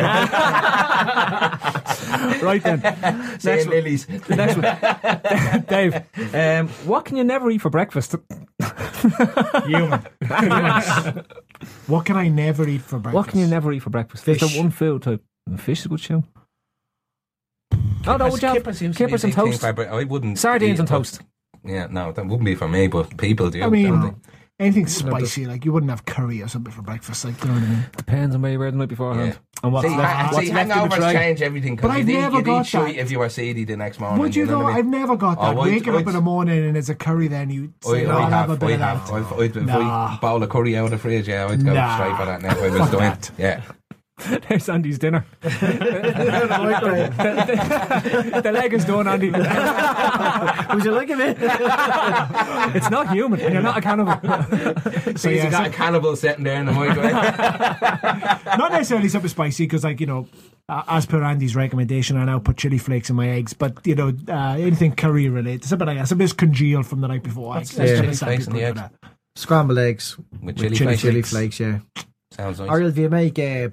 [2.41, 3.39] right then.
[3.39, 4.07] Saying Lilies.
[4.29, 5.65] Next one.
[5.67, 5.95] Dave,
[6.33, 8.15] um, what can you never eat for breakfast?
[9.65, 10.01] Human.
[11.87, 13.15] What can I never eat for breakfast?
[13.15, 14.23] What can you never eat for breakfast?
[14.23, 14.41] Fish.
[14.41, 15.23] Is there one food type?
[15.57, 16.23] Fish is a good show.
[18.05, 19.59] Oh, no, would you have Kippers used to be a kippers and toast?
[19.61, 20.39] for- I wouldn't.
[20.39, 21.21] Sardines eat and toast.
[21.65, 23.61] Yeah, no, that wouldn't be for me, but people do.
[23.63, 24.15] I mean, don't
[24.59, 27.63] anything spicy, like you wouldn't have curry or something for breakfast, like you know what
[27.63, 27.85] I mean.
[27.95, 29.33] Depends on where you were the night beforehand.
[29.33, 29.37] Yeah.
[29.63, 31.77] And what's see, left, ha- what's see left in the hangovers change everything.
[31.77, 32.95] 'cause But I've you'd eat- never got that.
[32.95, 34.19] if you were seedy the next morning.
[34.19, 34.63] Would you know though?
[34.65, 35.47] what I I've never got Oh, that.
[35.49, 38.05] I'd- Waking up I'd- in the morning and it's a curry, then you I, say,
[38.05, 39.01] I "Oh, I'll have, a bit have.
[39.01, 40.13] of that." I've, I'd, if Nah.
[40.13, 41.95] I bowl of curry out of the fridge, yeah, I'd go Nah.
[41.97, 43.31] straight for that now if I was Fuck doing that.
[43.37, 43.61] Yeah.
[44.49, 45.25] There's Andy's dinner.
[45.41, 45.51] the
[48.51, 49.29] leg is done, Andy.
[50.75, 51.37] Would you like it?
[52.75, 54.13] it's not human, and you're not a cannibal.
[55.17, 57.13] So yeah, you got so- a cannibal sitting there in the microwave.
[58.57, 60.27] Not necessarily something spicy because, like you know,
[60.67, 63.53] uh, as per Andy's recommendation, I now put chili flakes in my eggs.
[63.53, 67.07] But you know, uh, anything curry related, something like that, something that's congealed from the
[67.07, 67.53] night before.
[67.53, 68.81] I- That's I chili flakes in the do eggs.
[69.35, 71.01] Scrambled eggs With with chili, chili, flakes.
[71.01, 71.79] chili flakes, yeah.
[72.31, 72.69] Sounds nice.
[72.69, 73.69] Or if you make uh,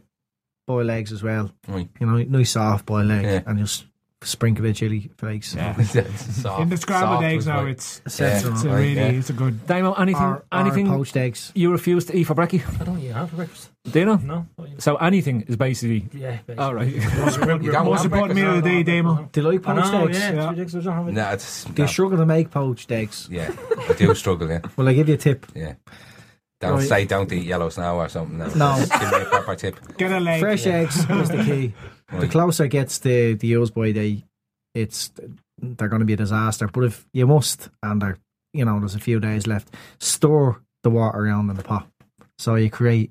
[0.67, 1.89] boiled eggs as well, Right.
[2.01, 3.41] you know, nice soft boiled egg, Yeah.
[3.47, 3.85] and just
[4.23, 5.55] sprinkle a of chili flakes.
[5.55, 5.75] Yeah.
[5.83, 8.39] Soft- In the scrambled eggs was now, it's Sets Yeah.
[8.41, 9.07] them it's a really yeah.
[9.09, 9.67] it's a good.
[9.67, 11.53] Damo, anything, Or, or anything poached eggs.
[11.55, 12.63] you refuse to eat for brekkie?
[12.81, 13.71] I don't eat half for breakfast.
[13.85, 14.17] Do you know?
[14.17, 14.47] No.
[14.79, 16.09] So anything is basically.
[16.15, 16.57] Yeah, basically.
[16.57, 16.89] All right.
[16.95, 17.03] You
[17.71, 18.57] don't Most important breakfast meal now?
[18.57, 19.29] of the day, Damo.
[19.31, 20.19] Do you like poached know, eggs?
[20.19, 20.41] yeah, Yeah.
[20.41, 20.87] it's ridiculous.
[20.87, 21.13] I don't have it.
[21.13, 21.65] No, it's.
[21.65, 21.87] Do you no.
[21.87, 23.29] struggle to make poached eggs?
[23.31, 23.53] Yeah,
[23.91, 24.61] I do struggle, yeah.
[24.77, 25.45] Well, I give you a tip.
[25.55, 25.75] Yeah.
[26.61, 26.89] Don't Right.
[26.89, 28.39] say don't eat yellow snow or something.
[28.39, 28.47] No.
[28.55, 28.77] No.
[28.79, 29.77] Give me a proper tip.
[29.99, 30.41] Get a leg.
[30.41, 31.73] Fresh eggs is the key.
[32.21, 34.25] The closer it gets to the use by day,
[34.75, 35.11] it's
[35.61, 36.69] they're going to be a disaster.
[36.69, 38.19] But if you must, and they're,
[38.53, 41.89] you know, there's a few days left, store the water around in the pot.
[42.39, 43.11] So you create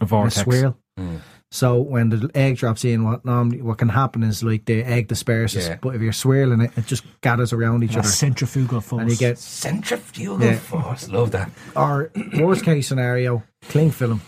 [0.00, 0.76] A a swirl.
[0.98, 1.20] Mm.
[1.54, 5.08] So when the egg drops in, what normally what can happen is like the egg
[5.08, 5.76] disperses, Yeah.
[5.82, 9.02] but if you're swirling it, it just gathers around each A other, centrifugal force.
[9.02, 10.54] and you get Centrifugal Yeah.
[10.56, 11.08] force.
[11.10, 11.50] Love that.
[11.76, 14.22] or worst case scenario, cling film.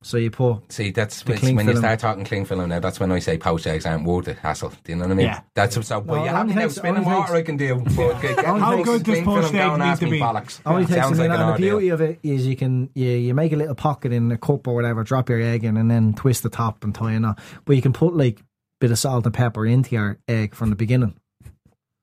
[0.00, 2.78] So you put See, that's The when, cling when you start talking cling film now.
[2.78, 4.70] That's when I say poached eggs aren't worth the hassle.
[4.84, 5.26] Do you know what I mean?
[5.26, 5.40] Yeah.
[5.54, 6.00] That's so.
[6.00, 7.34] But No, you have only now takes- spinning only water.
[7.34, 7.82] I can do.
[7.96, 10.20] But get- How good does cling poached film egg need to me be?
[10.20, 10.60] bollocks.
[10.64, 11.42] Only takes a Sounds like minute.
[11.42, 14.12] an and the beauty of it is you can you, you make a little pocket
[14.12, 16.94] in a cup or whatever, drop your egg in, and then twist the top and
[16.94, 17.34] tie it on.
[17.64, 18.40] But you can put like
[18.80, 21.14] bit of salt and pepper into your egg from the beginning.
[21.44, 21.50] You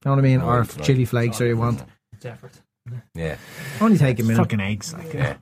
[0.04, 0.42] know what I mean?
[0.42, 0.86] or Right, right.
[0.86, 1.82] chili flakes, or you want.
[2.12, 2.52] It's effort.
[3.16, 3.38] Yeah,
[3.82, 4.38] Only take a minute.
[4.38, 4.94] fucking eggs.
[4.94, 5.38] Like yeah,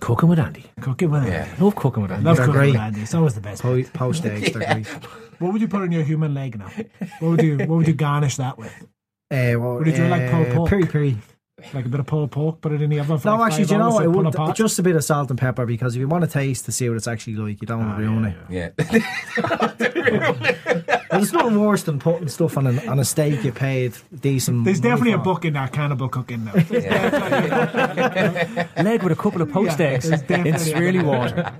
[0.00, 0.64] Cooking with Andy.
[0.80, 1.48] cooking with yeah.
[1.58, 2.24] Love cooking with Andy.
[2.24, 2.72] Love They're cooking great.
[2.72, 3.00] with Andy.
[3.02, 3.62] It's always the best.
[3.62, 4.86] Po- poached eggs, they're great.
[5.40, 6.68] What would you put on your human leg now?
[7.18, 8.72] What would you What would you garnish that with?
[9.30, 10.68] Uh, well, Would you do like pulled uh, pork?
[10.68, 11.16] Peri peri.
[11.72, 13.64] Like a bit of pulled pork, put it in the oven for No, like actually,
[13.64, 14.04] do you know what?
[14.04, 14.54] It would apart?
[14.54, 16.88] just a bit of salt and pepper because if you want to taste to see
[16.88, 18.36] what it's actually like, you don't want to ruin it.
[18.50, 18.68] Yeah.
[21.18, 24.64] There's nothing worse than putting stuff on, an, on a steak you paid decent.
[24.64, 26.52] There's money definitely a book in that cannibal cooking now.
[28.82, 31.52] Leg with a couple of post Yeah, eggs there's in definitely- water.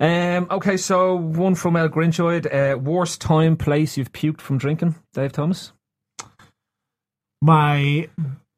[0.00, 2.46] Um, okay, so one from El Grinchoid.
[2.74, 5.72] Uh, worst time, place you've puked from drinking, Dave Thomas?
[7.40, 8.08] my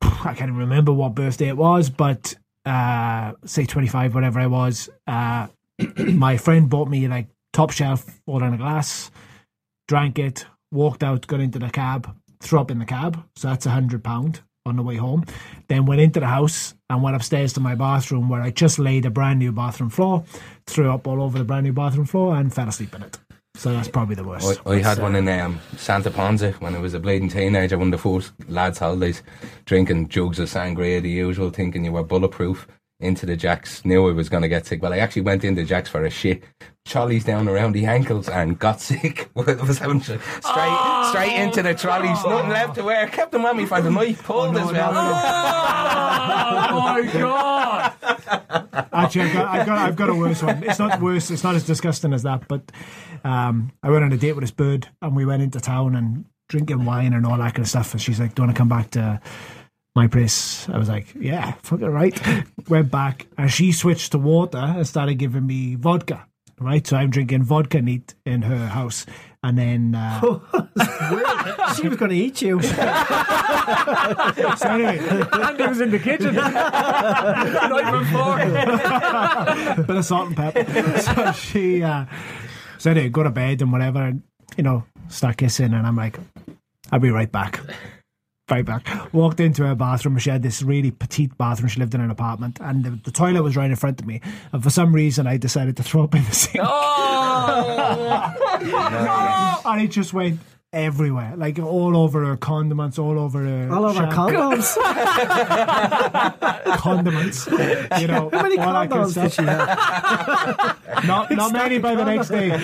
[0.02, 2.34] I can't even remember what birthday it was, but
[2.66, 5.46] uh say 25 whatever I was uh
[5.96, 9.10] my friend bought me like top shelf water in a glass
[9.90, 13.66] drank it walked out got into the cab threw up in the cab so that's
[13.66, 15.24] a hundred pound on the way home.
[15.68, 19.04] Then went into the house and went upstairs to my bathroom where I just laid
[19.04, 20.24] a brand new bathroom floor
[20.66, 23.18] threw up all over the brand new bathroom floor and fell asleep in it.
[23.56, 24.60] So that's probably the worst.
[24.64, 27.88] I, I had one in um, Santa Ponsa when I was a bleeding teenager, one
[27.88, 29.22] of the first lads' holidays,
[29.64, 32.68] drinking jugs of sangria, the usual, thinking you were bulletproof.
[33.00, 34.78] Into the jacks, knew I was going to get sick.
[34.80, 36.42] but I actually went into jacks for a shit.
[36.84, 39.30] Trolleys down around the ankles and got sick.
[39.34, 40.20] I was having straight,
[41.08, 42.22] straight into the trolleys.
[42.24, 43.06] Nothing left to wear.
[43.08, 44.18] Kept them on me for the night.
[44.18, 44.92] Pulled as well.
[44.92, 47.92] Oh my god!
[48.92, 50.62] Actually, I've got, I've got, I've got a worse one.
[50.62, 51.30] It's not worse.
[51.30, 52.48] It's not as disgusting as that.
[52.48, 52.70] But
[53.24, 56.26] um, I went on a date with this bird, and we went into town and
[56.48, 57.92] drinking wine and all that kind of stuff.
[57.92, 59.20] And she's like, "Do you want to come back to
[59.94, 62.18] my place?" I was like, "Yeah, fuck it, right."
[62.68, 66.26] went back, and she switched to water and started giving me vodka.
[66.58, 69.06] Right, so I'm drinking vodka neat in her house,
[69.42, 70.20] and then uh,
[71.76, 72.60] She was going to eat you.
[72.62, 72.78] so
[74.68, 74.98] anyway,
[75.32, 76.34] Andy was in the kitchen.
[76.34, 78.36] Night before.
[79.86, 80.98] bit of salt and pepper.
[81.00, 82.04] so she uh,
[82.78, 84.22] said, hey, go to bed and whatever, and
[84.56, 85.72] you know, start kissing.
[85.72, 86.18] And I'm like,
[86.92, 87.60] I'll be right back.
[88.50, 89.12] Right back.
[89.14, 90.18] Walked into her bathroom.
[90.18, 91.68] She had this really petite bathroom.
[91.68, 94.20] She lived in an apartment, and the, the toilet was right in front of me.
[94.52, 98.34] And for some reason, I decided to throw up in the sink, Oh!
[99.64, 100.40] and it just went
[100.72, 104.76] everywhere, like all over her condiments, all over her All over condoms.
[106.76, 107.46] condiments.
[108.00, 110.76] You know, How many all that kind of condoms did she have?
[111.06, 112.50] Not, not many by the next day.
[112.50, 112.60] and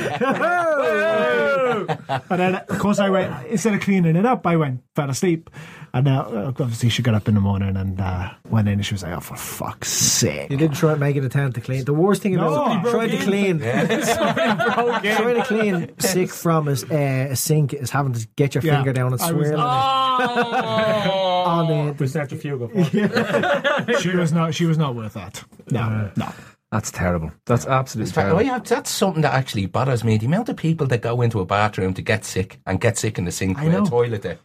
[2.41, 5.49] then, of course, I went instead of cleaning it up, I went fell asleep.
[5.95, 8.93] And now, obviously, she got up in the morning and uh, went in, and she
[8.93, 11.63] was like, "Oh, for fuck's sake!" You didn't try to make it a attempt to
[11.63, 11.85] clean.
[11.87, 12.91] The worst thing about No.
[12.91, 18.27] trying to clean, trying to clean sick from a, uh, a sink is having to
[18.37, 18.77] get your Yeah.
[18.77, 19.65] finger down and I was- swirl oh.
[21.47, 21.95] on the.
[22.03, 22.69] Was that your?
[24.01, 24.55] She was not.
[24.55, 25.43] She was not worth that.
[25.71, 26.33] No, no.
[26.73, 27.31] That's terrible.
[27.47, 28.43] That's absolutely But, oh, terrible.
[28.43, 30.19] yeah, that's something that actually bothers me.
[30.19, 33.19] The amount of people that go into a bathroom to get sick and get sick
[33.19, 33.85] in the sink I with know.
[33.85, 34.39] a toilet there.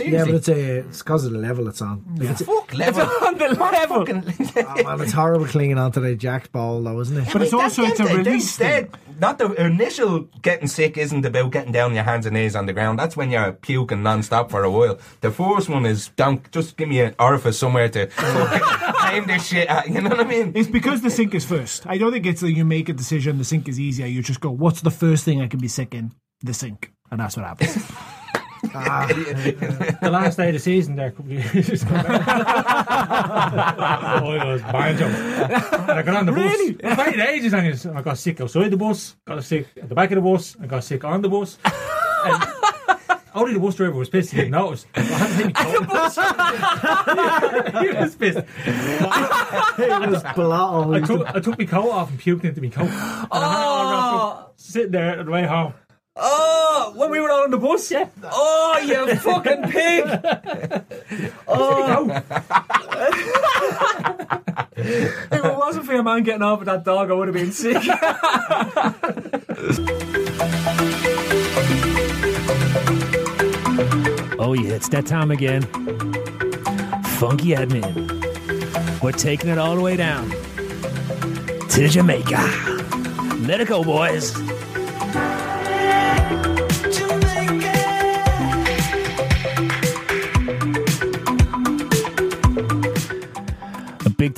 [0.00, 2.04] Yeah, but it's a it's because of the level it's on.
[2.16, 3.02] Like, it's, Fuck level.
[3.02, 4.06] on the level.
[4.08, 7.28] Oh man, it's horrible clinging onto the jacked ball, though, isn't it?
[7.32, 8.88] But it's also it's a release thing.
[9.20, 12.72] Not the initial getting sick isn't about getting down your hands and knees on the
[12.72, 12.98] ground.
[12.98, 14.98] That's when you're puking non-stop for a while.
[15.20, 18.08] The first one is don't just give me an orifice somewhere to
[19.12, 19.88] aim this shit at.
[19.88, 20.52] You know what I mean?
[20.54, 21.86] It's because the sink is first.
[21.86, 23.38] I don't think it's like you make a decision.
[23.38, 24.06] The sink is easier.
[24.06, 26.12] You just go, "What's the first thing I can be sick in?"
[26.42, 27.76] The sink, and that's what happens.
[28.74, 29.06] Ah.
[30.02, 31.94] the last day of the season there, a couple of years ago.
[31.96, 32.00] oh,
[34.32, 35.06] it was banjo.
[35.06, 36.72] And I got on the Really?
[36.72, 36.92] bus.
[36.92, 39.94] It waited ages and it's- I got sick outside the bus, got sick at the
[39.94, 41.58] back of the bus, I got sick on the bus.
[42.24, 42.40] And
[43.34, 44.86] only the bus driver was pissed he didn't notice.
[44.94, 45.54] I had to take
[45.88, 46.08] my
[47.72, 47.82] coat.
[47.82, 48.38] he was pissed.
[49.78, 50.94] it was blood.
[50.94, 52.84] I took, I took my coat off and puked into my coat.
[52.84, 52.92] And
[53.32, 54.50] I had it oh.
[54.56, 55.74] sitting there on the way home.
[56.14, 58.06] Oh, when we were all on the bus, yeah.
[58.24, 60.04] Oh, you fucking pig!
[61.48, 62.10] oh.
[64.76, 67.50] if it wasn't for your man getting off with that dog, I would have been
[67.52, 67.76] sick.
[74.38, 75.62] oh yeah, it's that time again.
[77.16, 78.20] Funky admin.
[79.02, 80.28] We're taking it all the way down
[81.70, 82.36] to Jamaica.
[83.46, 84.51] Let it go, boys.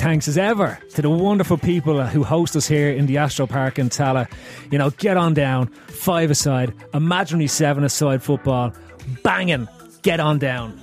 [0.04, 3.78] Thanks as ever to the wonderful people who host us here in the Astro Park
[3.78, 4.30] in Tallaght.
[4.70, 8.74] You know, get on down, five aside, imaginary seven aside football,
[9.22, 9.66] banging,
[10.02, 10.78] get on down.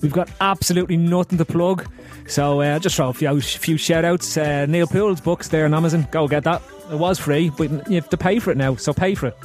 [0.00, 1.86] We've got absolutely nothing to plug,
[2.26, 4.38] so uh, just throw a few, few shout outs.
[4.38, 6.62] Uh, Neil Poole's books there on Amazon, go get that.
[6.90, 9.36] It was free, but you have to pay for it now, so pay for it.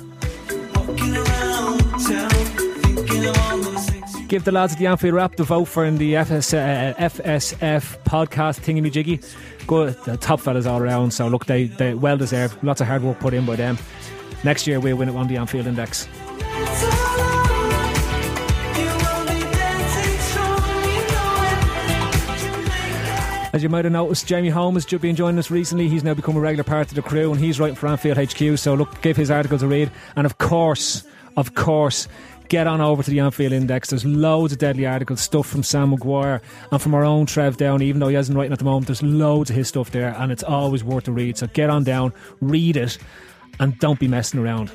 [4.33, 7.99] Give the lads at the Anfield Wrap the vote for in the FS, uh, FSF
[8.03, 9.19] podcast thingy jiggy.
[9.67, 11.11] Good, the top fellas all around.
[11.11, 12.57] So look, they they well deserved.
[12.63, 13.77] Lots of hard work put in by them.
[14.43, 16.07] Next year we'll win it on the Anfield Index.
[23.53, 25.89] As you might have noticed, Jamie Holmes has been joining us recently.
[25.89, 28.57] He's now become a regular part of the crew and he's writing for Anfield HQ.
[28.57, 29.91] So look, give his articles a read.
[30.15, 31.03] And of course,
[31.37, 32.07] of course,
[32.49, 33.89] get on over to the Anfield Index.
[33.89, 36.41] There's loads of deadly articles, stuff from Sam McGuire
[36.71, 38.87] and from our own Trev Down, even though he hasn't writing at the moment.
[38.87, 41.37] There's loads of his stuff there and it's always worth a read.
[41.37, 42.97] So get on down, read it,
[43.59, 44.71] and don't be messing around.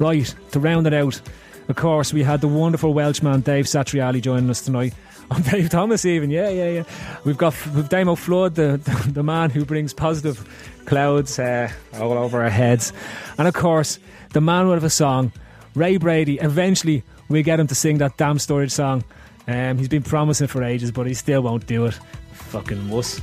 [0.00, 1.20] Right, to round it out,
[1.68, 4.94] of course, we had the wonderful Welshman Dave Satriali joining us tonight.
[5.30, 6.30] I'm Dave Thomas, even.
[6.30, 6.84] Yeah, yeah, yeah.
[7.24, 12.12] We've got with Damo Flood, the, the, the man who brings positive clouds uh, all
[12.12, 12.92] over our heads.
[13.36, 13.98] And of course,
[14.32, 15.32] the man with a song,
[15.74, 16.38] Ray Brady.
[16.38, 19.04] Eventually, we get him to sing that damn storage song.
[19.46, 21.98] Um, he's been promising for ages, but he still won't do it.
[22.32, 23.20] Fucking wuss.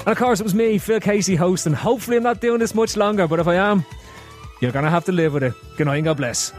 [0.00, 1.72] And of course, it was me, Phil Casey, hosting.
[1.72, 3.84] Hopefully, I'm not doing this much longer, but if I am,
[4.60, 5.54] you're to have to live with it.
[5.76, 6.52] Good night and God bless.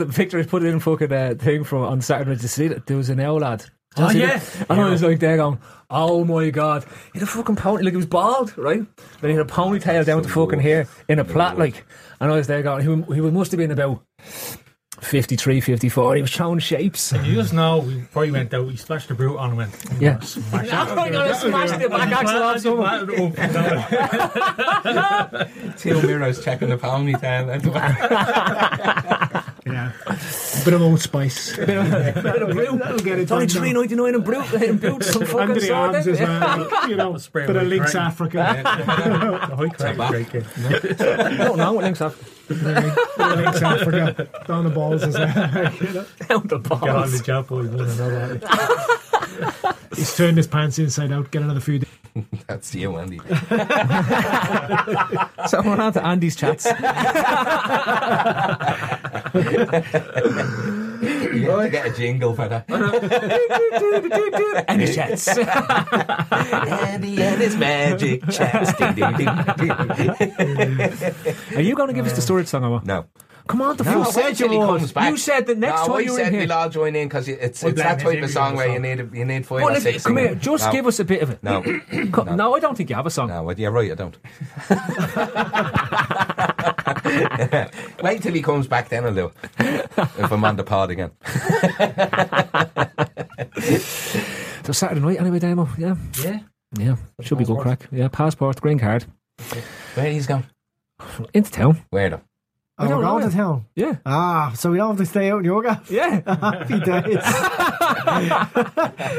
[0.00, 2.96] The Victor put it in fucking uh, thing from on Saturday to see that there
[2.96, 3.64] was an owl lad.
[3.96, 4.38] Oh, Did you yeah.
[4.38, 4.66] that?
[4.70, 5.58] And I was like there going,
[5.90, 6.84] oh my god.
[7.12, 8.82] He had a fucking pony, like he was bald, right?
[9.20, 11.84] Then he had a ponytail down to fucking here in a plait, like.
[12.20, 14.02] And I was there going, he, he must have been about
[15.00, 16.14] 53, 54.
[16.16, 17.10] He was showing shapes.
[17.12, 19.74] And you just know before he went out, he splashed the brute on and went.
[19.90, 20.12] I'm Yeah.
[20.12, 20.72] gonna Smash it.
[20.74, 23.06] I'm gonna smash the back axle off someone.
[25.78, 27.50] Two mirrors checking the ponytail.
[29.66, 29.92] Yeah.
[30.64, 31.54] Bit of old spice.
[31.56, 32.78] Bit of, bit of Brut.
[32.78, 34.52] That'll get it It's only three ninety nine in Brut.
[34.54, 36.24] In Brut, some fucking Under the arms of- as eh?
[36.24, 36.88] well.
[36.88, 38.06] You know, Spray bit of away Lynx crank.
[38.06, 38.62] Africa.
[38.64, 40.10] The high crack back.
[40.10, 40.46] great kid.
[41.38, 42.14] No, no, what links up?
[42.48, 44.28] bit of Lynx Africa.
[44.46, 45.72] Down the balls as well.
[45.74, 46.06] You know?
[46.28, 46.80] Down the balls.
[46.82, 47.68] Get on the job, boys.
[47.68, 49.76] want to know that.
[49.94, 51.30] He's turned his pants inside out.
[51.30, 51.80] Get another few.
[52.46, 53.20] That's you, Andy.
[55.48, 56.66] So we're on to Andy's chats.
[61.00, 62.68] You have to get a jingle for that.
[64.68, 65.28] Andy's chats.
[65.28, 68.74] Andy and his magic chats.
[68.74, 69.70] Ding, ding, ding, ding.
[71.56, 72.84] Are you going to give us the storage song or what?
[72.84, 73.06] No.
[73.50, 75.10] Come on, the No, till he comes back.
[75.10, 77.80] You said that next no, time you said we'll all join in because it's, it's
[77.80, 80.18] that type of song where you need a, you need five Well, or six come
[80.18, 80.72] here, just no.
[80.72, 81.42] give us a bit of it.
[81.42, 81.62] No,
[82.12, 82.54] Co- no.
[82.54, 83.28] I don't think you have a song.
[83.28, 84.16] no, you're right, I don't.
[88.02, 89.30] Wait till he comes back, then I'll do.
[89.58, 91.10] If I'm on the pod again.
[94.62, 95.68] So Saturday night, anyway, demo.
[95.78, 96.40] Yeah, Yeah.
[96.78, 97.88] yeah, should be good crack.
[97.90, 99.04] Yeah, passport, green card,
[99.94, 100.44] Where he's going?
[101.32, 101.80] into town.
[101.90, 102.20] Where though?
[102.80, 103.64] Oh, don't we're going to town.
[103.74, 105.82] Yeah, Ah, so we don't have to stay out in yoga.
[105.90, 106.20] yeah.
[106.40, 107.22] Happy days.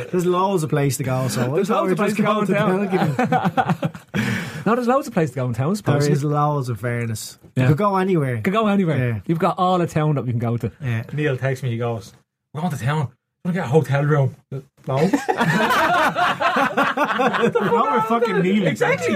[0.12, 1.28] There's loads of place to go.
[1.28, 2.88] So There's loads of we'd place to go in town.
[2.88, 3.02] Give
[4.66, 5.72] no, there's loads of places to go in town.
[5.72, 6.04] I suppose.
[6.06, 7.38] There is loads of fairness.
[7.56, 7.64] Yeah.
[7.64, 8.36] You could go anywhere.
[8.38, 8.98] You can go anywhere.
[8.98, 9.20] Yeah.
[9.28, 10.72] You've got all the town that we can go to.
[10.82, 11.04] Yeah.
[11.14, 12.14] Neil texts me, he goes,
[12.54, 13.10] We're going to town.
[13.44, 14.36] We're going to get a hotel room.
[14.52, 14.62] No.
[14.88, 15.08] Now
[17.92, 18.68] we're fucking kneeling.
[18.68, 19.16] Exactly.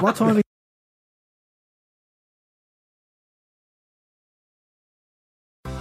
[0.00, 0.40] What time?